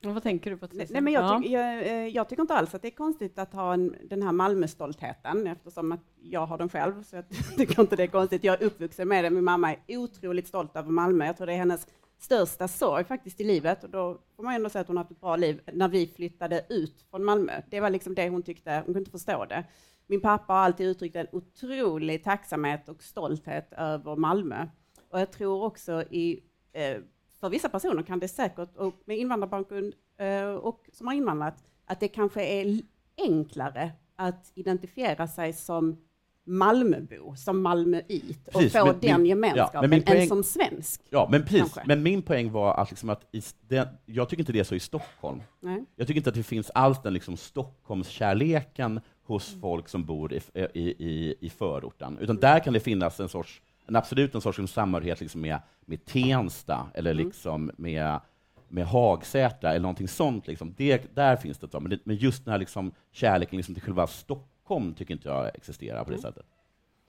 [0.03, 0.69] vad tänker du på?
[0.73, 3.53] Nej, men jag, tyck, jag, eh, jag, tycker inte alls att det är konstigt att
[3.53, 7.25] ha en, den här Malmöstoltheten, eftersom att jag har den själv, så jag
[7.57, 8.45] tycker inte det är konstigt.
[8.45, 9.31] Jag är uppvuxen med det.
[9.31, 11.27] Min mamma är otroligt stolt över Malmö.
[11.27, 11.87] Jag tror det är hennes
[12.19, 15.13] största sorg faktiskt i livet, och då får man ändå säga att hon har haft
[15.13, 17.63] ett bra liv, när vi flyttade ut från Malmö.
[17.71, 19.65] Det var liksom det hon tyckte, hon kunde inte förstå det.
[20.07, 24.67] Min pappa har alltid uttryckt en otrolig tacksamhet och stolthet över Malmö.
[25.11, 26.43] Och jag tror också i,
[26.73, 26.97] eh,
[27.41, 32.01] för vissa personer kan det säkert, och med invandrarbakgrund eh, och som har invandrat, att
[32.01, 32.81] det kanske är
[33.17, 36.06] enklare att identifiera sig som
[36.47, 41.01] Malmöbo, som Malmöit, och precis, få men, den min, gemenskapen ja, poäng, än som svensk.
[41.11, 41.59] Ja, men precis.
[41.61, 41.83] Kanske.
[41.87, 44.75] Men min poäng var att, liksom att i, det, jag tycker inte det är så
[44.75, 45.43] i Stockholm.
[45.61, 45.85] Nej.
[45.97, 49.61] Jag tycker inte att det finns alls den liksom Stockholmskärleken hos mm.
[49.61, 53.63] folk som bor i, i, i, i förorten, utan där kan det finnas en sorts,
[53.87, 57.27] en absolut en sorts samhörighet liksom med, med Tensta, eller mm.
[57.27, 58.21] liksom med
[58.69, 60.47] med Hagsätra eller någonting sånt.
[60.47, 60.75] Liksom.
[60.77, 64.07] Det, där finns det, men, det, men just den här liksom, kärleken liksom till själva
[64.07, 66.23] Stockholm Stockholm tycker inte jag existerar på det mm.
[66.23, 66.47] sättet.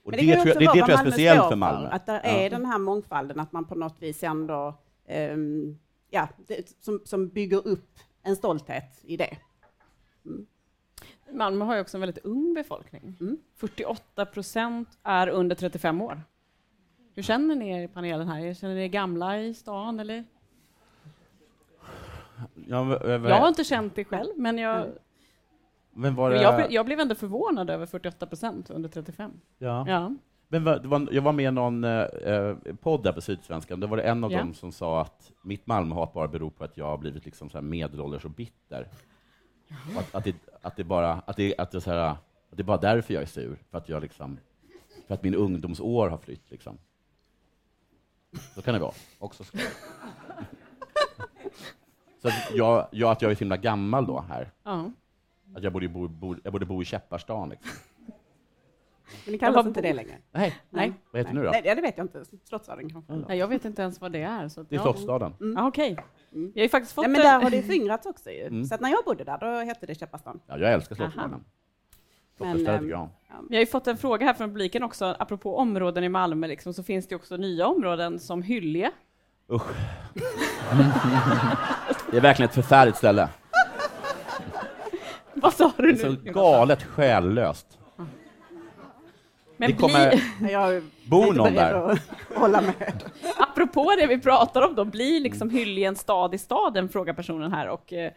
[0.03, 1.89] Och det, det, tror jag, det, det tror jag är speciellt för Malmö.
[1.89, 2.49] Att det är ja.
[2.49, 4.73] den här mångfalden, att man på något vis ändå,
[5.31, 5.79] um,
[6.09, 9.37] ja, det, som, som bygger upp en stolthet i det.
[10.25, 10.45] Mm.
[11.31, 13.17] Malmö har ju också en väldigt ung befolkning.
[13.19, 13.37] Mm.
[13.55, 16.21] 48 procent är under 35 år.
[17.15, 18.53] Hur känner ni er i panelen här?
[18.53, 20.23] Känner ni er gamla i stan, eller?
[22.67, 24.97] Jag, jag har inte känt det själv, men jag mm.
[25.97, 26.41] Men var det...
[26.41, 29.31] jag, jag blev ändå förvånad över 48 procent under 35.
[29.57, 29.85] Ja.
[29.87, 30.15] ja.
[30.47, 33.97] Men var, jag var med i någon eh, eh, podd där på Sydsvenskan, då var
[33.97, 34.37] det en av ja.
[34.37, 37.57] dem som sa att mitt Malmöhat bara beror på att jag har blivit liksom så
[37.57, 38.87] här medelålders och bitter.
[39.97, 42.17] Att, att, det, att, det, bara, att, det, att, det så här, att
[42.49, 44.37] det är bara därför jag är sur, för att, jag liksom,
[45.07, 46.51] för att min ungdomsår har flytt.
[46.51, 46.77] Liksom.
[48.55, 49.43] Så kan det vara också.
[52.21, 54.51] Så att jag, jag, att jag är så himla gammal då här.
[54.63, 54.91] Ja.
[55.55, 57.49] Att jag borde bo, bo, jag borde bo i Käpparstan.
[57.49, 57.71] Liksom.
[59.25, 60.17] Men det kallas inte det längre?
[60.31, 60.55] Nej.
[60.69, 60.93] Nej.
[61.11, 61.51] Vad heter det nu då?
[61.51, 62.25] Nej, det vet jag inte.
[62.43, 63.13] Slottsstaden kanske?
[63.13, 63.25] Mm.
[63.27, 64.47] Nej, jag vet inte ens vad det är.
[64.47, 65.33] Så det är Slottsstaden.
[65.41, 65.57] Mm.
[65.57, 65.93] Ah, Okej.
[65.93, 66.05] Okay.
[66.33, 66.51] Mm.
[66.55, 67.03] Jag har faktiskt fått...
[67.03, 68.41] Ja, men där har det föryngrats också ju.
[68.41, 68.65] Mm.
[68.65, 70.39] Så att när jag bodde där, då hette det Käpparstan.
[70.47, 71.43] Ja, jag älskar Slottsstaden.
[72.37, 73.09] Men, äm, ja.
[73.49, 76.73] Vi har ju fått en fråga här från publiken också, apropå områden i Malmö, liksom,
[76.73, 78.91] så finns det också nya områden som Hyllie.
[79.51, 79.61] Usch.
[82.11, 83.29] det är verkligen ett förfärligt ställe.
[85.41, 85.93] Vad sa du nu?
[85.93, 87.77] Det är så galet själlöst.
[89.57, 90.21] Men det kommer
[90.51, 91.99] jag bo någon där.
[92.35, 93.03] Hålla med.
[93.37, 97.51] Apropå det vi pratar om då, blir liksom Hyllie en stad i staden, frågar personen
[97.51, 97.67] här.
[97.67, 98.11] Och, eh,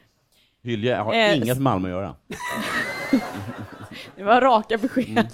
[0.62, 2.14] Hyllie har eh, inget med Malmö att göra.
[4.16, 5.08] det var raka besked.
[5.08, 5.26] Mm.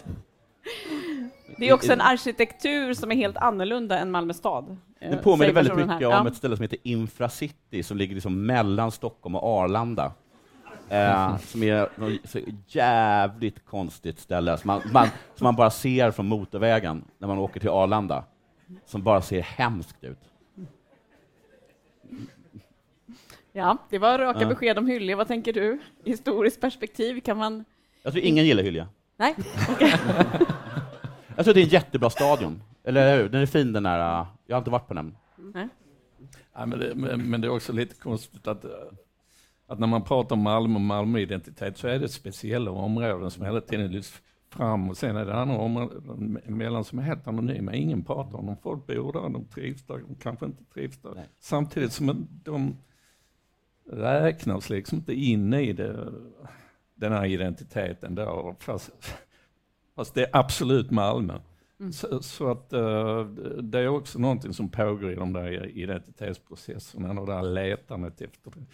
[1.58, 4.76] Det är också en arkitektur som är helt annorlunda än Malmö stad.
[5.00, 6.04] Det eh, påminner väldigt mycket här.
[6.06, 6.28] om ja.
[6.28, 10.12] ett ställe som heter Infracity, som ligger liksom mellan Stockholm och Arlanda.
[10.88, 11.82] Eh, som är
[12.34, 17.38] ett jävligt konstigt ställe, som man, man, som man bara ser från motorvägen när man
[17.38, 18.24] åker till Arlanda,
[18.86, 20.18] som bara ser hemskt ut.
[23.52, 24.48] Ja, det var raka Ja.
[24.48, 25.14] besked om Hyllie.
[25.14, 25.78] Vad tänker du?
[26.04, 27.64] I historiskt perspektiv, kan man...
[28.02, 28.86] Jag tror ingen gillar Hyllie.
[29.16, 29.34] Nej?
[31.36, 32.62] Jag tror det är en jättebra stadion.
[32.84, 33.28] Eller hur?
[33.28, 34.20] Den är fin den där.
[34.20, 35.16] uh, Jag har inte varit på den.
[35.36, 35.68] Nej.
[36.54, 38.70] Ja, men, det, men, men det är också lite konstigt att, eh,
[39.66, 43.60] att när man pratar om Malmö och Malmöidentitet så är det speciella områden som hela
[43.60, 47.74] tiden lyfts fram och sen är det andra områden emellan som är helt anonyma.
[47.74, 48.56] Ingen pratar om dem.
[48.62, 51.14] Folk bor där, de trivs där, de kanske inte trivs där.
[51.14, 51.28] Nej.
[51.40, 52.76] Samtidigt som de
[53.90, 56.12] räknas liksom inte in i det,
[56.94, 58.90] den här identiteten då, fast,
[59.96, 61.38] fast det är absolut Malmö.
[61.92, 63.24] Så, så att eh,
[63.62, 68.50] det är också någonting som pågår i de där identitetsprocesserna och det här letandet efter
[68.50, 68.66] det,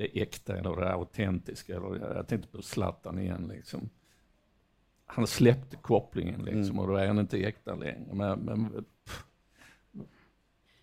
[0.00, 1.76] det äkta eller det autentiska.
[1.76, 3.90] Eller, jag tänkte på Zlatan igen liksom.
[5.06, 6.78] Han släppte kopplingen liksom Mm.
[6.78, 8.08] och då är han inte äkta längre.
[8.12, 8.84] Men, men,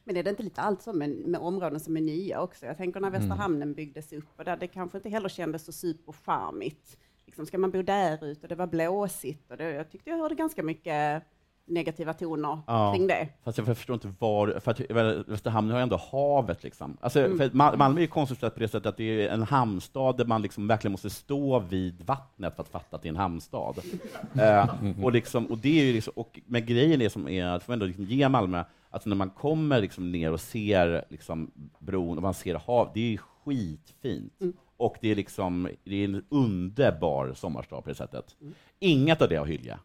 [0.03, 2.65] Men är det inte lite allt så med, med områden som är nya också?
[2.65, 5.71] Jag tänker när Västra hamnen byggdes upp och där det kanske inte heller kändes så
[5.71, 6.97] supercharmigt.
[7.25, 10.35] Liksom, ska man bo där ute det var blåsigt och det, jag tyckte jag hörde
[10.35, 11.23] ganska mycket
[11.67, 12.93] negativa toner Ja.
[12.95, 13.27] kring det.
[13.43, 14.79] Fast jag förstår inte var, för att
[15.27, 16.97] Västerhamn har ju ändå havet liksom.
[17.01, 20.25] Alltså, Ma- Malmö är ju konstigt på det sättet att det är en hamnstad där
[20.25, 23.75] man liksom verkligen måste stå vid vattnet för att fatta att det är en hamnstad.
[24.39, 24.69] eh,
[25.03, 27.73] och, liksom, och det är ju liksom, och, men grejen är som är, att får
[27.73, 32.23] ändå liksom ge Malmö, att när man kommer liksom ner och ser liksom bron och
[32.23, 34.33] man ser hav, det är ju skitfint.
[34.77, 38.35] Och det är liksom, det är en underbar sommarstad på det sättet.
[38.79, 39.77] Inget av det har Hylje.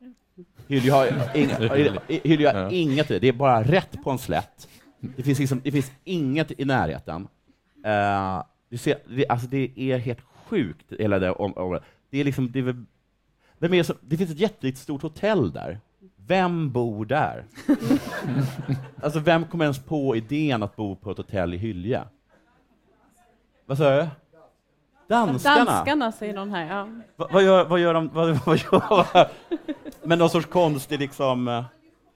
[0.68, 1.58] Hylje har, inga,
[2.08, 4.68] Hylje har inget i det, det är bara rätt på en slätt.
[5.00, 7.28] Det finns, liksom, det finns inget i närheten.
[7.86, 11.78] Uh, du ser, det, alltså det är helt sjukt, hela det om, om,
[12.10, 12.84] Det är liksom, det, är väl,
[13.58, 15.80] vem är det, som, det finns ett jättestort hotell där.
[16.16, 17.44] Vem bor där?
[19.02, 22.04] alltså vem kommer ens på idén att bo på ett hotell i Hylje?
[23.66, 24.08] Vad sa du?
[25.12, 25.64] Danskarna?
[25.64, 26.76] Danskarna, säger någon här.
[26.76, 26.88] Ja.
[27.16, 28.08] Va, vad, gör, vad gör de?
[28.12, 29.28] Vad, vad gör,
[30.02, 31.48] men någon sorts konstig liksom...
[31.48, 31.64] eh,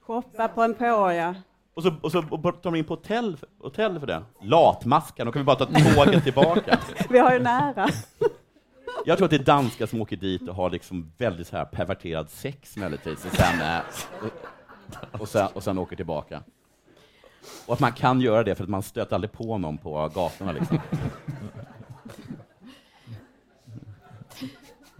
[0.06, 1.34] Shoppa på en påja.
[1.74, 4.22] Och så, och så och tar de in på hotell, hotell för det?
[4.42, 6.78] Latmaskan, då kan vi bara ta tåget tillbaka.
[7.10, 7.88] Vi har ju nära.
[9.04, 11.64] Jag tror att det är danskar som åker dit och har liksom väldigt så här
[11.64, 13.78] perverterad sex möjligtvis, och sen, eh,
[15.12, 16.42] och, och, sen, och sen åker tillbaka.
[17.66, 20.52] Och att man kan göra det för att man stöter aldrig på någon på gatorna.
[20.52, 20.78] Liksom.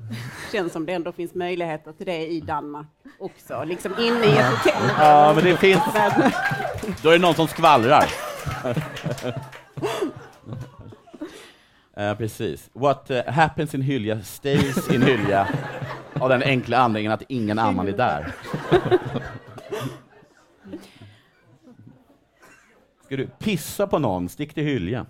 [0.53, 2.87] Känns som det ändå finns möjligheter till det i Danmark
[3.19, 4.91] också, liksom inne i ett hotell.
[4.99, 5.81] Ja, men det finns...
[7.03, 8.05] Då är det någon som skvallrar.
[11.97, 12.71] Eh, precis.
[12.73, 15.49] What eh, happens in Hylja stays in Hylja
[16.21, 18.35] av den enkla anledningen att ingen annan är där.
[23.05, 25.07] Ska du pissa på någon, stick till Hylja.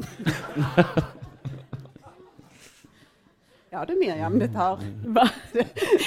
[3.76, 4.78] Ja du Miriam, det tar...
[5.06, 5.30] Va?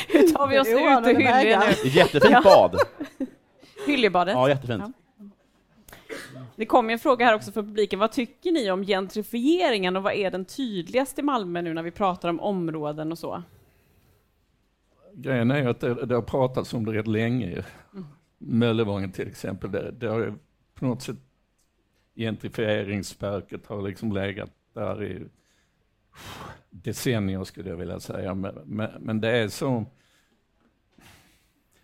[0.07, 1.65] Hur tar vi oss ut ur Hyllie nu?
[1.65, 2.75] Det är ett jättefint bad.
[3.87, 4.33] Hyljebadet.
[4.33, 4.83] Ja, jättefint.
[4.85, 4.91] Ja.
[6.55, 7.99] Det kom ju en fråga här också från publiken.
[7.99, 11.91] Vad tycker ni om gentrifieringen och vad är den tydligaste i Malmö nu när vi
[11.91, 13.43] pratar om områden och så?
[15.13, 17.63] Grejen är ju att det, det har pratats om det rätt länge.
[18.37, 20.33] Möllevången till exempel, det, det har ju
[20.75, 21.17] på något sätt
[22.15, 25.23] gentrifieringsspöket har liksom legat där i
[26.69, 28.35] decennier skulle jag vilja säga.
[28.35, 29.85] Men, men, men det är så...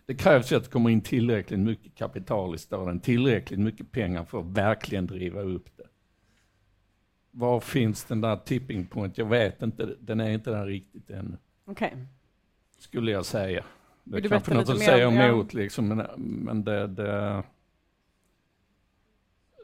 [0.06, 4.26] Det krävs ju att det kommer in tillräckligt mycket kapital i staden, tillräckligt mycket pengar
[4.26, 5.88] för att verkligen driva upp det.
[7.32, 9.18] Var finns den där tipping point?
[9.18, 11.94] Jag vet inte, den är inte där riktigt ännu Okej.
[12.80, 13.64] skulle jag säga.
[14.04, 15.28] Det är kanske något att säga om- ja.
[15.28, 17.44] emot, liksom, men, men det, det,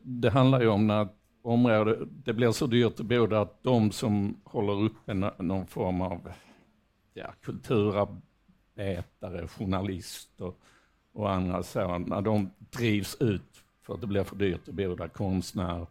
[0.02, 3.64] det handlar ju om när ett område, det blir så dyrt att bo där att
[3.64, 6.32] de som håller uppe någon form av
[7.14, 10.54] ja, kulturarbetare, journalister
[11.14, 15.08] och andra sådana, de drivs ut för att det blir för dyrt att bo där,
[15.08, 15.88] konstnärer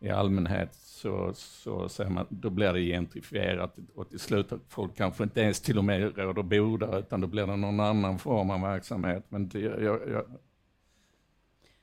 [0.00, 4.96] i allmänhet, så, så säger man, då blir det gentrifierat och till slut att folk
[4.96, 7.80] kanske inte ens till och med råd att bo där, utan då blir det någon
[7.80, 9.24] annan form av verksamhet.
[9.28, 10.24] Men det, jag, jag,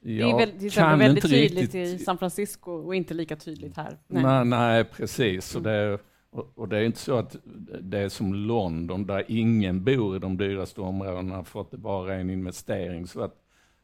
[0.08, 3.98] det är väl, till exempel väldigt tydligt i San Francisco och inte lika tydligt här.
[4.08, 4.24] Nej.
[4.24, 5.56] Nej, nej precis.
[5.56, 6.00] Och det, är-
[6.30, 7.36] och, och det är inte så att
[7.82, 12.16] det är som London där ingen bor i de dyraste områdena för att det bara
[12.16, 13.08] är en investering.
[13.08, 13.34] Så att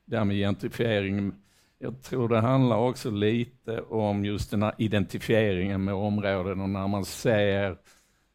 [0.06, 1.32] det här med gentrifiering,
[1.80, 6.88] jag tror det handlar också lite om just den här identifieringen med områden och när
[6.88, 7.78] man ser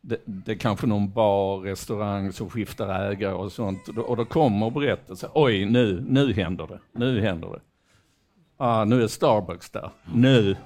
[0.00, 3.88] det, det är kanske någon bar, restaurang som skiftar ägare och sånt.
[3.88, 7.60] Och då, och då kommer berättelsen, oj nu, nu händer det, nu händer det.
[8.60, 10.56] Ah, nu är Starbucks där, nu,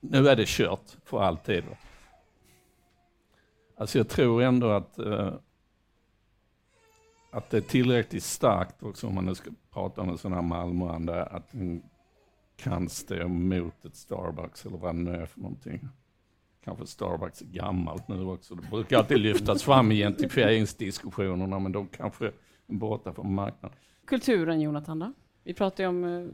[0.00, 1.64] nu är det kört för alltid.
[3.76, 5.32] Alltså jag tror ändå att, eh,
[7.30, 10.42] att det är tillräckligt starkt också om man nu ska prata om en sån här
[10.42, 11.82] Malmöanda, att den
[12.56, 15.88] kan stå emot ett Starbucks eller vad det nu är för någonting.
[16.64, 18.54] Kanske Starbucks är gammalt nu också.
[18.54, 22.32] Det brukar alltid lyftas fram i gentrifieringsdiskussionerna men de kanske är
[22.66, 23.78] borta från marknaden.
[24.06, 25.12] Kulturen, Jonathan, då?
[25.44, 26.28] Vi pratar ju om eh,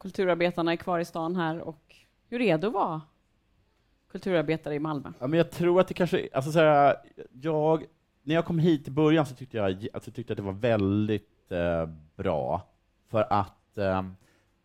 [0.00, 1.96] kulturarbetarna är kvar i stan här och
[2.28, 3.02] hur är det att vara
[4.10, 5.12] kulturarbetare i Malmö?
[5.18, 6.96] Ja, men jag tror att det kanske, alltså så här,
[7.32, 7.84] jag,
[8.22, 11.52] när jag kom hit i början så tyckte jag alltså, tyckte att det var väldigt
[11.52, 12.62] eh, bra,
[13.10, 14.02] för att eh,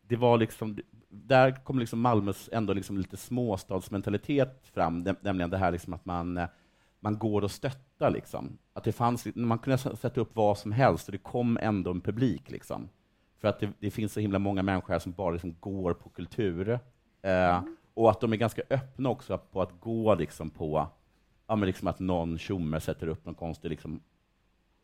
[0.02, 0.78] det var liksom,
[1.10, 6.38] där kom liksom Malmös ändå liksom lite småstadsmentalitet fram, nämligen det här liksom att man,
[6.38, 6.48] eh,
[7.00, 8.12] man går och stöttar.
[8.12, 8.58] Liksom.
[8.74, 12.02] Att det fanns, man kunde sätta upp vad som helst, och det kom ändå en
[12.02, 12.52] publik.
[12.52, 12.90] Liksom.
[13.40, 16.10] För att det, det finns så himla många människor här som bara liksom går på
[16.10, 16.70] kultur.
[16.70, 16.80] Eh,
[17.32, 17.78] mm.
[17.94, 20.88] Och att de är ganska öppna också på att gå liksom på
[21.48, 24.02] ja, men liksom att någon tjomme sätter upp någon konstig liksom,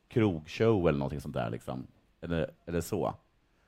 [0.08, 1.50] krogshow eller någonting sånt där.
[1.50, 1.88] Liksom.
[2.22, 3.14] Eller, eller så.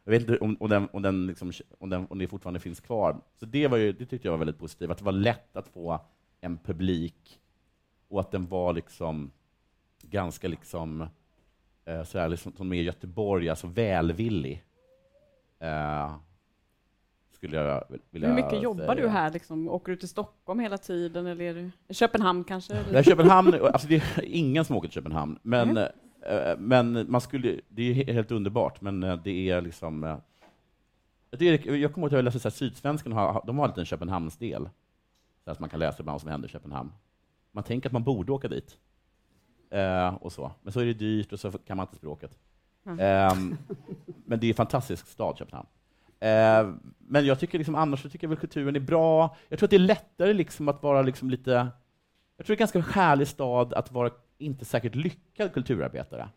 [0.03, 2.79] Jag vet inte om, om, den, om, den liksom, om, den, om det fortfarande finns
[2.79, 3.21] kvar.
[3.35, 5.67] Så det, var ju, det tyckte jag var väldigt positivt, att det var lätt att
[5.67, 5.99] få
[6.41, 7.39] en publik
[8.07, 9.31] och att den var liksom
[10.01, 11.07] ganska liksom,
[11.85, 14.63] eh, så här, liksom, som är i Göteborg, alltså välvillig.
[15.59, 16.15] Eh,
[17.37, 18.95] skulle jag vilja Hur mycket jobbar säga.
[18.95, 19.31] du här?
[19.31, 19.69] Liksom?
[19.69, 21.27] Åker du till Stockholm hela tiden?
[21.27, 21.93] Eller är du...
[21.93, 22.73] Köpenhamn kanske?
[22.73, 23.03] Eller?
[23.03, 26.59] Köpenhamn, alltså det är ingen som åker till Köpenhamn, men, mm.
[26.59, 30.03] men man skulle, det är helt underbart, men eh, det är liksom...
[30.03, 30.17] Eh,
[31.29, 33.11] det är, jag kommer ihåg att jag läste Sydsvenskan,
[33.45, 34.69] de har en liten Köpenhamnsdel,
[35.45, 36.91] så man kan läsa ibland vad som händer i Köpenhamn.
[37.51, 38.77] Man tänker att man borde åka dit,
[40.19, 40.51] och så.
[40.61, 42.37] men så är det dyrt och så kan man inte språket.
[42.87, 43.57] Mm.
[44.25, 45.67] men det är en fantastisk stad, Köpenhamn.
[46.19, 49.35] Eh, men jag tycker liksom, annars så tycker jag väl kulturen är bra.
[49.49, 51.51] Jag tror att det är lättare liksom att vara liksom lite...
[52.37, 56.29] Jag tror det är en ganska härlig stad att vara inte säkert lyckad kulturarbetare.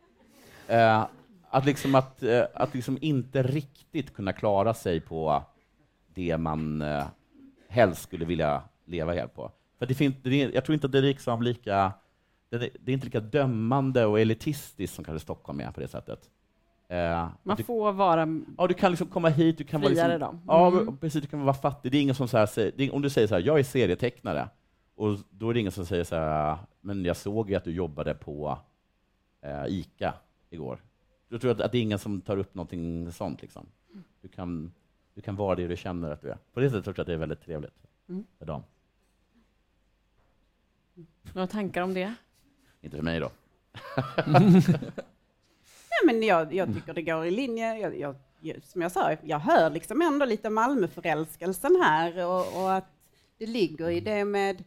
[0.68, 1.06] Eh,
[1.50, 5.42] att liksom, att, eh, att liksom inte riktigt kunna klara sig på
[6.14, 7.04] det man eh,
[7.68, 9.52] helst skulle vilja leva helt på.
[9.78, 11.92] För det finns, det är, jag tror inte att det är liksom lika,
[12.48, 15.88] det är, det är inte lika dömande och elitistiskt som kanske Stockholm är på det
[15.88, 16.28] sättet.
[16.90, 20.30] Eh, Man du, får vara Ja, du kan liksom komma hit, du kan friare vara
[20.30, 20.54] liksom, då.
[20.54, 20.86] Mm.
[20.86, 21.92] Ja, precis, du kan vara fattig.
[21.92, 24.48] Det är ingen som så här, säger, om du säger så här, jag är serietecknare,
[24.94, 27.72] och då är det ingen som säger så här, men jag såg ju att du
[27.72, 28.58] jobbade på
[29.40, 30.14] eh, ICA
[30.50, 30.82] igår.
[31.28, 33.42] Jag tror att, att det är ingen som tar upp någonting sånt.
[33.42, 33.66] Liksom.
[34.20, 34.72] Du, kan,
[35.14, 36.38] du kan vara det du känner att du är.
[36.52, 38.24] På det sättet tror jag att det är väldigt trevligt mm.
[38.38, 38.62] för dem.
[41.32, 42.14] Några tankar om det?
[42.80, 43.30] Inte för mig då.
[46.04, 47.78] men jag, jag tycker det går i linje.
[47.78, 48.14] Jag, jag,
[48.64, 52.92] som jag sa, jag hör liksom ändå lite Malmöförälskelsen här och, och, att
[53.38, 54.64] det ligger i det med,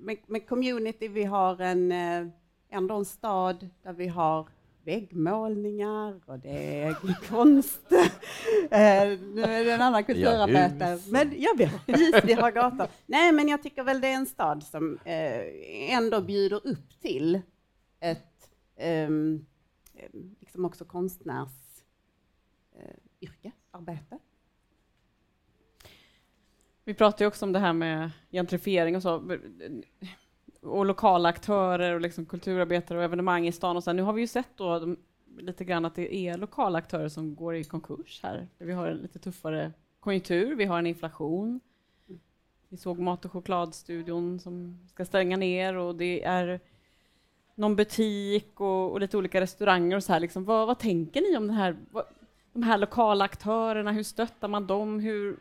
[0.00, 1.08] med, med community.
[1.08, 2.26] Vi har en, eh,
[2.70, 4.48] ändå en stad där vi har
[4.84, 6.94] väggmålningar och det är
[7.28, 7.80] konst.
[8.70, 10.98] Eh, nu är det en annan kulturarbetare.
[11.08, 12.86] Men ja, vi har hus, vi har gator.
[13.06, 17.40] Nej, men jag tycker väl det är en stad som eh, ändå bjuder upp till
[18.00, 18.50] ett
[19.08, 19.46] um,
[20.40, 21.52] liksom också konstnärsyrke,
[23.42, 24.18] eh, arbete.
[26.84, 29.38] Vi pratar ju också om det här med gentrifiering och så,
[30.62, 33.92] och lokala aktörer och liksom kulturarbetare och evenemang i stan och så.
[33.92, 34.96] Nu har vi ju sett då de,
[35.38, 38.48] lite grann att det är lokala aktörer som går i konkurs här.
[38.58, 41.60] Vi har en lite tuffare konjunktur, vi har en inflation.
[42.68, 46.60] Vi såg Mat och chokladstudion som ska stänga ner och det är
[47.58, 50.20] någon butik och, och, lite olika restauranger och så här.
[50.20, 52.04] Liksom, vad, vad tänker ni om det här, vad,
[52.52, 53.92] de här lokala aktörerna?
[53.92, 55.00] Hur stöttar man dem?
[55.00, 55.36] Hur,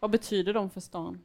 [0.00, 1.18] vad betyder de för stan?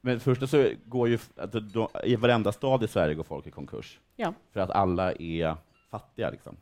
[0.00, 3.50] Men först så går ju, alltså, då, i varenda stad i Sverige går folk i
[3.50, 4.00] konkurs.
[4.16, 4.34] Ja.
[4.52, 5.56] För att alla är
[5.90, 6.30] fattiga.
[6.30, 6.56] Liksom.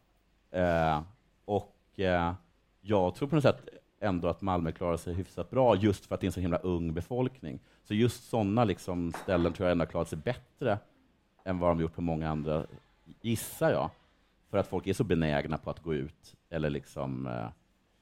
[0.50, 1.02] Eh,
[1.44, 2.32] och eh,
[2.80, 3.68] jag tror på något sätt
[4.00, 6.58] ändå att Malmö klarar sig hyfsat bra, just för att det är en så himla
[6.58, 7.60] ung befolkning.
[7.84, 10.78] Så just sådana liksom, ställen tror jag ändå har klarat sig bättre
[11.50, 12.66] än vad de gjort på många andra,
[13.20, 13.90] gissar jag.
[14.50, 17.46] För att folk är så benägna på att gå ut eller liksom eh,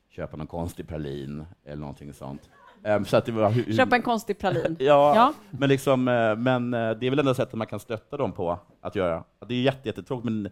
[0.08, 2.50] köpa någon konstig pralin eller någonting sånt.
[2.84, 4.76] Um, så att det var, hur, Köpa en konstig pralin.
[4.80, 8.16] ja, ja, men, liksom, uh, men uh, det är väl enda sättet man kan stötta
[8.16, 9.24] dem på att göra.
[9.48, 10.50] Det är jättetråkigt, men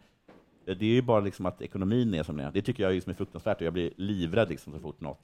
[0.65, 2.53] det är ju bara liksom att ekonomin är som den är.
[2.53, 5.21] Det tycker jag är, är fruktansvärt och jag blir livrädd liksom, så fort något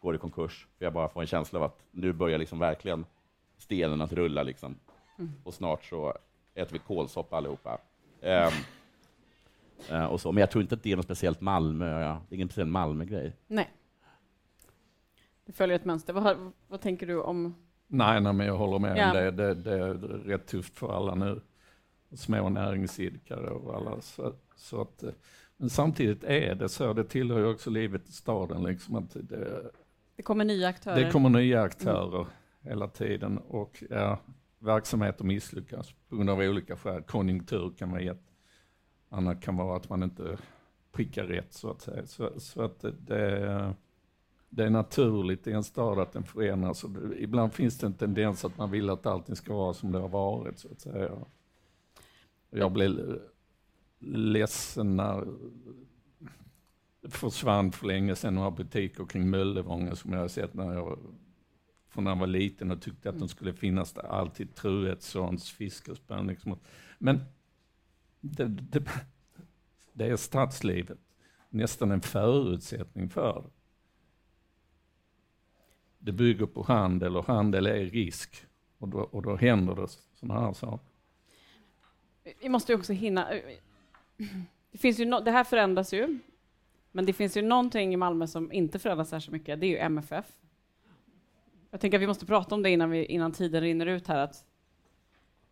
[0.00, 0.66] går i konkurs.
[0.78, 3.06] För jag bara får en känsla av att nu börjar liksom verkligen
[3.58, 4.42] stenen att rulla.
[4.42, 4.76] Liksom.
[5.18, 5.32] Mm.
[5.44, 6.14] Och snart så
[6.56, 7.78] äter vi kålsoppa allihopa.
[8.22, 8.52] Um,
[9.96, 10.32] uh, och så.
[10.32, 12.22] Men jag tror inte att det är något speciellt Malmö, ja.
[12.28, 13.36] det är ingen speciell Malmö-grej.
[13.46, 13.70] Nej.
[15.46, 16.12] Det följer ett mönster.
[16.12, 17.54] Vad, vad tänker du om...
[17.86, 19.06] Nej, nej, men jag håller med Ja.
[19.10, 19.30] om det.
[19.30, 19.54] det.
[19.54, 19.94] Det är
[20.24, 21.40] rätt tufft för alla nu.
[22.12, 24.00] Små näringsidkare och alla.
[24.00, 25.10] Så, så att, eh,
[25.56, 29.70] men samtidigt är det så, det tillhör ju också livet i staden, liksom att det,
[30.16, 31.04] Det kommer nya aktörer.
[31.04, 32.26] det kommer nya aktörer
[32.60, 34.18] hela tiden och ja,
[34.58, 37.02] verksamheter misslyckas på grund av olika skäl.
[37.02, 38.32] Konjunktur kan vara ett,
[39.08, 40.38] annat kan vara att man inte
[40.92, 42.06] prickar rätt så att säga.
[42.06, 43.74] Så, så att det,
[44.48, 46.84] det, är naturligt i en stad att den förändras.
[46.84, 49.98] Och ibland finns det en tendens att man vill att allting ska vara som det
[49.98, 51.12] har varit så att säga.
[52.50, 53.20] Jag blev
[53.98, 55.26] ledsen när
[57.00, 60.98] det försvann för länge sedan några butiker kring Möllevången som jag har sett när jag,
[61.96, 64.54] från när han var liten och tyckte att de skulle finnas där alltid.
[64.54, 66.58] Truedssons, Fiskespön liksom.
[66.98, 67.20] Men
[68.20, 68.84] det, det,
[69.92, 70.98] det är stadslivet
[71.50, 73.50] nästan en förutsättning för det.
[75.98, 78.46] Det bygger på handel och handel är risk.
[78.78, 80.86] Och då, och då händer det sådana här saker.
[82.40, 83.34] Vi måste ju också hinna...
[83.34, 83.42] Eh,
[84.70, 85.20] det, finns ju no...
[85.20, 86.18] det här förändras ju,
[86.92, 89.78] men det finns ju någonting i Malmö som inte förändras särskilt mycket, det är ju
[89.78, 90.26] MFF.
[91.70, 94.18] Jag tänker att vi måste prata om det innan, vi, innan tiden rinner ut här.
[94.18, 94.44] Att,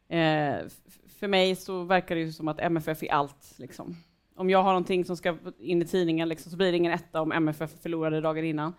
[0.08, 0.68] eh,
[1.06, 3.54] för mig så verkar det ju som att MFF är allt.
[3.58, 3.96] Liksom.
[4.36, 7.20] Om jag har någonting som ska in i tidningen liksom, så blir det ingen etta
[7.20, 8.74] om MFF förlorade dagen innan.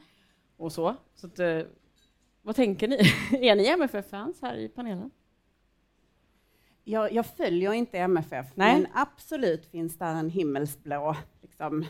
[0.57, 0.95] Och så.
[1.15, 1.61] så att, eh,
[2.41, 2.97] vad tänker ni?
[3.49, 5.11] är ni MFF-fans här i panelen?
[6.83, 8.81] Jag, jag följer inte MFF, Nej.
[8.81, 11.85] men absolut finns där en himmelsblå liksom,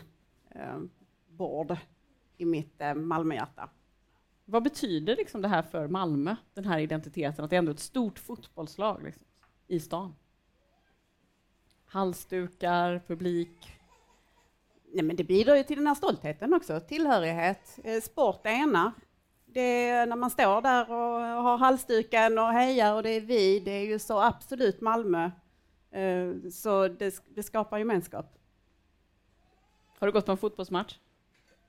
[0.50, 0.78] eh,
[1.28, 1.76] bord
[2.36, 3.68] i mitt eh, Malmöhjärta.
[4.48, 7.80] Vad betyder liksom det här för Malmö, den här identiteten, att det är ändå ett
[7.80, 9.24] stort fotbollslag liksom,
[9.66, 10.14] i stan?
[11.86, 13.78] Halsdukar, publik.
[14.92, 17.78] Nej, men det bidrar ju till den här stoltheten också, tillhörighet.
[17.84, 18.92] Eh, sport är ena.
[19.46, 23.60] Det är när man står där och har halsduken och hejar och det är vi,
[23.60, 25.30] det är ju så absolut Malmö.
[25.90, 28.38] Eh, så det, det skapar gemenskap.
[29.98, 30.98] Har du gått på en fotbollsmatch?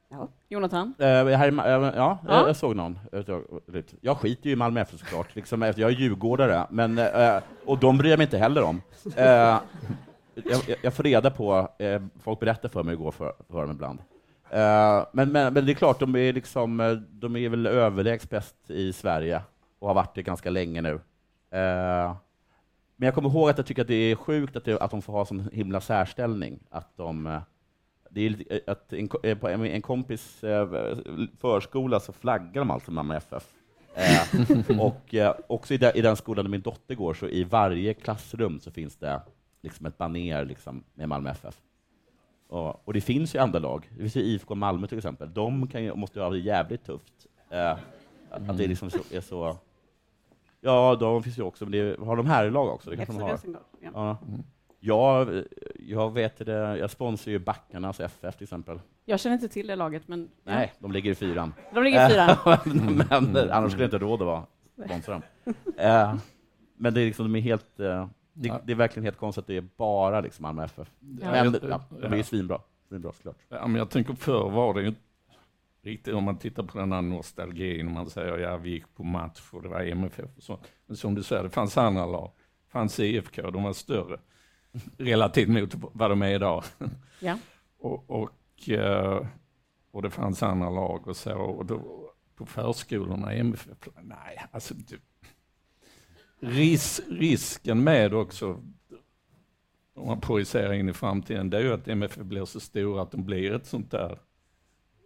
[0.09, 0.27] Ja.
[0.49, 0.93] Jonathan?
[0.99, 2.19] Eh, här, eh, ja, Ja.
[2.27, 2.99] Jag, jag såg någon.
[4.01, 7.97] Jag, skiter ju i Malmö FF såklart, liksom, jag är djurgårdare, men, eh, och de
[7.97, 8.81] bryr jag mig inte heller om.
[9.15, 11.69] Jag, jag- får reda på,
[12.19, 13.99] folk berättar för mig igår för, för dem ibland.
[15.11, 18.93] Men, men, men det är klart, de är, liksom, de är väl överlägset bäst i
[18.93, 19.41] Sverige,
[19.79, 20.99] och har varit det ganska länge nu.
[22.95, 25.01] Men jag kommer ihåg att jag tycker att det är sjukt att, det, att de
[25.01, 27.39] får ha sån himla särställning, att de
[28.09, 30.69] det är lite- eh, att en, eh, på en kompis eh,
[31.37, 33.53] förskola så flaggar de alltså Malmö FF.
[34.79, 35.15] Och
[35.47, 38.71] också i den, i den skolan där min dotter går, så i varje klassrum så
[38.71, 39.21] finns det
[39.61, 41.57] liksom ett baner liksom, med Malmö FF.
[42.49, 45.69] Och, och det finns ju andra lag, det finns ju IFK Malmö till exempel, de
[45.73, 47.13] ju, måste ju ha det jävligt tufft.
[47.49, 49.57] Eh, att, att det liksom så, är så...
[50.61, 52.89] Ja, de finns ju också, men det, har de här lag också?
[52.89, 53.39] Det kanske de har.
[53.81, 53.91] Ja.
[53.93, 54.17] Ja.
[54.87, 55.43] Jag,
[55.79, 58.79] jag vet det, jag sponsrar ju Backarnas FF till exempel.
[59.05, 61.53] Jag känner inte till det laget, men Nej, de ligger i fyran.
[61.73, 62.37] de ligger i fyran.
[63.33, 64.45] men annars skulle jag inte råd att vara
[64.87, 65.23] sponsra dem.
[65.77, 66.15] Eh,
[66.77, 68.61] men det är, liksom, de är helt, eh, det, Ja.
[68.65, 70.91] det är verkligen helt konstigt att det är bara liksom Malmö FF.
[71.21, 71.31] Ja.
[71.31, 72.61] Men ja, de är ju svinbra.
[72.89, 73.37] Svinbra såklart.
[73.49, 75.01] Ja, men jag tänker förr var det ju inte
[75.83, 79.03] riktigt, om man tittar på den här nostalgin, och man säger ja vi gick på
[79.03, 80.59] match och det var MFF och så.
[80.85, 82.31] Men som du säger, det fanns andra lag.
[82.65, 84.19] Det fanns IFK, de var större
[84.97, 86.63] relativt mot vad de är idag.
[87.19, 87.37] Ja.
[87.79, 89.27] Och, och, eh,
[89.91, 91.35] och det fanns andra lag och så.
[91.35, 94.73] Och då, på förskolorna, MFF, nej alltså.
[94.73, 94.99] Du,
[96.39, 98.63] ris, risken med också,
[99.93, 103.11] om man projicerar in i framtiden, det är ju att MFF blir så stora att
[103.11, 104.19] de blir ett sånt där,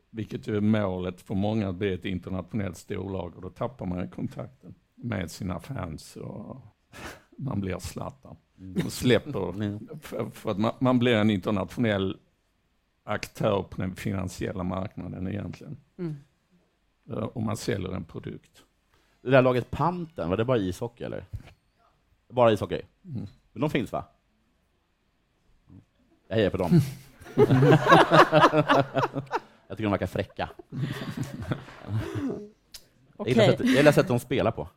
[0.09, 4.09] vilket ju är målet för många, att bli ett internationellt storlag och då tappar man
[4.09, 6.57] kontakten med sina fans och
[7.37, 8.37] man blir Zlatan.
[8.85, 12.17] Och släpper, för, för att man, man blir en internationell
[13.03, 15.77] aktör på den finansiella marknaden egentligen.
[15.97, 16.15] Mm.
[17.09, 18.63] Eh, Och man säljer en produkt.
[19.21, 21.25] Det där laget Panten, var det bara ishockey eller?
[22.29, 22.81] Bara ishockey?
[23.05, 23.27] Mm.
[23.53, 24.05] Men de finns va?
[26.27, 26.71] Jag hejar på dem.
[29.67, 30.49] jag tycker de verkar fräcka.
[33.35, 34.67] Sättet- Jag gillar sättet de spelar på.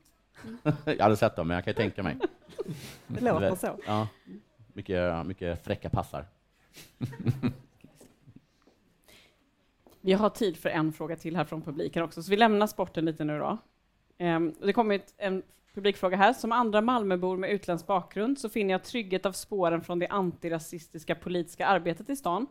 [0.84, 2.16] jag har aldrig sett dem, men jag kan ju tänka mig.
[3.06, 3.78] Det låter så.
[3.86, 4.08] Ja,
[4.72, 6.24] mycket, mycket fräcka passar.
[10.00, 13.04] Vi har tid för en fråga till här från publiken också, så vi lämnar sporten
[13.04, 13.58] lite nu då.
[14.18, 15.42] Um, det kommer en
[15.74, 16.32] publikfråga här.
[16.32, 21.14] Som andra Malmöbor med utländsk bakgrund så finner jag trygghet av spåren från det antirasistiska
[21.14, 22.46] politiska arbetet i stan.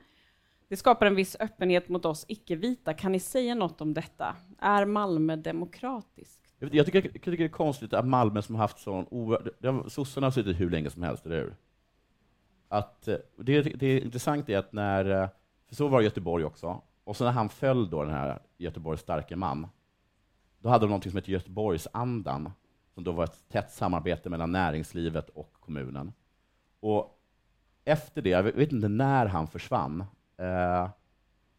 [0.67, 2.93] Det skapar en viss öppenhet mot oss icke-vita.
[2.93, 4.35] Kan ni säga något om detta?
[4.59, 6.42] Är Malmö demokratiskt?
[6.72, 9.91] Jag tycker, jag tycker det är konstigt att Malmö som har haft sån oerhörd...
[9.91, 11.56] Sossarna har suttit hur länge som helst, eller hur?
[12.68, 15.23] Att, eh, det, det är intressant är att när...
[15.23, 15.30] Eh,
[15.68, 16.81] för så var det i Göteborg också.
[17.03, 19.68] Och så när han föll, då, den här Göteborgs starke man,
[20.60, 22.52] då hade de något som hette Göteborgsandan,
[22.94, 26.14] som då var ett tätt samarbete mellan näringslivet och kommunen.
[26.80, 27.19] Och
[27.85, 30.02] efter det, jag vet inte när han försvann,
[30.38, 30.90] eh,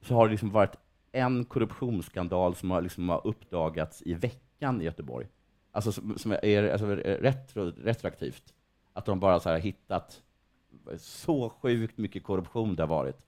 [0.00, 0.76] så har det liksom varit
[1.12, 5.26] en korruptionsskandal som har, liksom har uppdagats i veckan i Göteborg.
[5.72, 8.54] Alltså som, som är alltså, retro, retroaktivt.
[8.92, 10.22] Att de bara så här, hittat
[10.98, 13.26] så sjukt mycket korruption det har varit.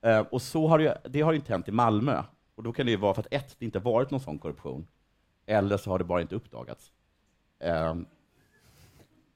[0.00, 2.22] Eh, och så har det, det har inte hänt i Malmö.
[2.54, 4.86] Och då kan det ju vara för att ett, det inte varit någon sån korruption,
[5.46, 6.92] eller så har det bara inte uppdagats.
[7.58, 7.94] Eh,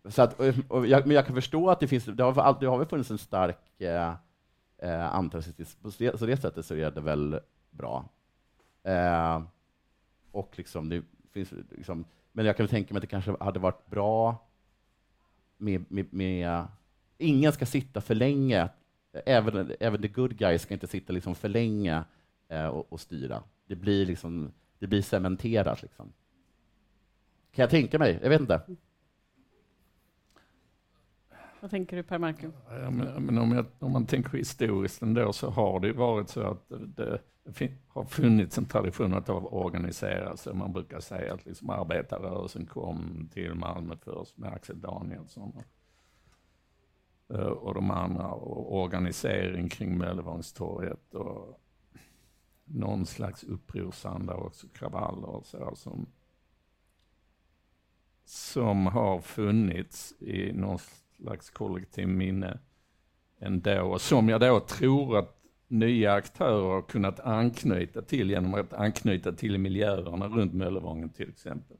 [0.08, 2.78] så att, och jag, men jag kan förstå att det finns, det har, det har
[2.78, 4.14] väl funnits en stark eh,
[4.78, 7.40] eh, antirasistisk, på det, så det sättet så är det väl
[7.70, 8.08] bra.
[8.82, 9.42] Eh,
[10.32, 11.02] och liksom, det
[11.44, 14.46] finns, liksom, men jag kan tänka mig att det kanske hade varit bra
[15.56, 16.66] med, med, med
[17.18, 18.68] ingen ska sitta för länge,
[19.12, 22.04] även, även the good guys ska inte sitta liksom för länge
[22.48, 23.42] eh, och, och, styra.
[23.66, 25.82] Det blir, liksom, det blir cementerat.
[25.82, 26.12] Liksom.
[27.52, 28.18] Kan jag tänka mig?
[28.22, 28.60] Jag vet inte.
[31.60, 32.52] Vad tänker du Per Markum?
[32.70, 36.40] Ja, men, men om, jag, om, man tänker historiskt ändå så har det varit så
[36.40, 37.18] att det, det
[37.88, 40.54] har funnits en tradition att organisera sig.
[40.54, 45.52] Man brukar säga att liksom arbetarrörelsen kom till Malmö först med Axel Danielsson
[47.28, 47.34] och
[47.68, 51.60] eh, de andra och organisering kring Möllevångstorget och
[52.64, 56.06] någon slags upprorsanda också, kravaller och så som,
[58.24, 60.78] som har funnits i någon
[61.16, 62.58] slags kollektiv minne
[63.38, 63.82] ändå.
[63.82, 65.37] Och som jag då tror att
[65.68, 71.76] nya aktörer har kunnat anknyta till genom att anknyta till miljöerna runt Möllevången till exempel.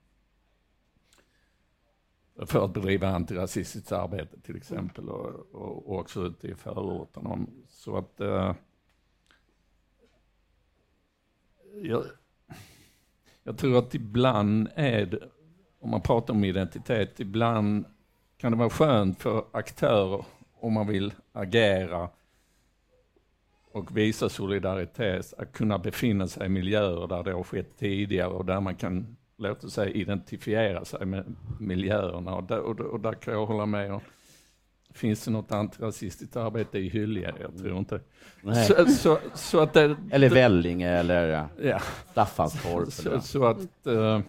[2.47, 7.39] För att bedriva antirasistiskt arbete till exempel och, och, och också ute i förorterna.
[7.69, 8.55] Så att uh,
[11.83, 12.05] jag,
[13.43, 15.29] jag tror att ibland är det,
[15.81, 17.85] om man pratar om identitet, ibland
[18.37, 20.25] kan det vara skönt för aktörer
[20.55, 22.09] om man vill agera
[23.73, 28.45] och visa solidaritet, att kunna befinna sig i miljöer där det har skett tidigare och
[28.45, 32.35] där man kan, låt oss säga, identifiera sig med miljöerna.
[32.35, 34.01] Och där, och, och där kan jag hålla med om.
[34.95, 37.33] Finns det något antirasistiskt arbete i Hyllie?
[37.41, 38.01] Jag tror inte.
[38.67, 41.81] Så, så, så, att det, eller Vellinge eller ja.
[42.11, 42.93] Staffanstorp.
[42.93, 44.21] Så, så, att, uh,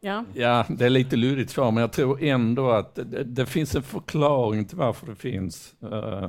[0.00, 0.24] Ja.
[0.34, 3.82] ja, det är lite luddigt svar, men jag tror ändå att det, det finns en
[3.82, 6.24] förklaring till varför det finns uh,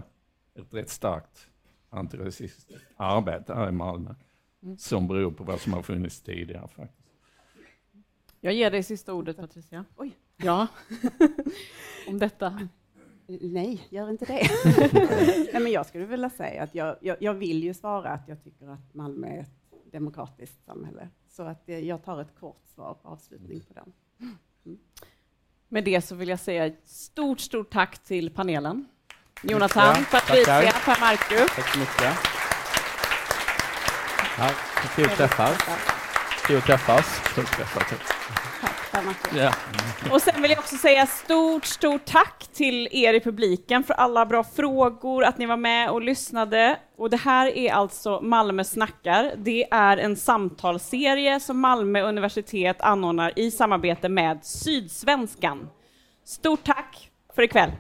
[0.60, 1.49] ett rätt starkt
[1.90, 4.16] antirasistiskt arbete här i Malmö,
[4.64, 4.78] mm.
[4.78, 6.68] som beror på vad som har funnits tidigare.
[6.68, 7.00] faktiskt.
[8.42, 9.86] Jag ger dig sista ordet, Patricia.
[9.96, 10.18] Oj.
[10.38, 10.68] Ja,
[12.08, 12.68] om detta.
[13.28, 14.50] Nej, gör inte det.
[15.54, 18.44] Nej, men jag skulle vilja säga att jag, jag, jag, vill ju svara att jag
[18.44, 21.10] tycker att Malmö är ett demokratiskt samhälle.
[21.28, 23.94] Så att jag tar ett kort svar på avslutning på den.
[24.66, 24.80] Mm.
[25.68, 28.86] Med det så vill jag säga ett stort, stort tack till panelen.
[29.44, 31.52] Jonathan, Patricia, Per Marcus.
[31.56, 32.18] Tack så mycket.
[34.38, 34.50] Ja,
[34.96, 35.58] kul att träffas.
[36.48, 37.22] Kul att träffas.
[37.36, 37.94] Kul att träffas.
[39.36, 39.54] Ja.
[40.12, 44.26] Och sen vill jag också säga stort, stort tack till er i publiken för alla
[44.26, 46.80] bra frågor, att ni var med och lyssnade.
[46.98, 49.34] Och det här är alltså Malmö snackar.
[49.38, 55.70] Det är en samtalsserie som Malmö universitet anordnar i samarbete med Sydsvenskan.
[56.26, 57.72] Stort tack för ikväll.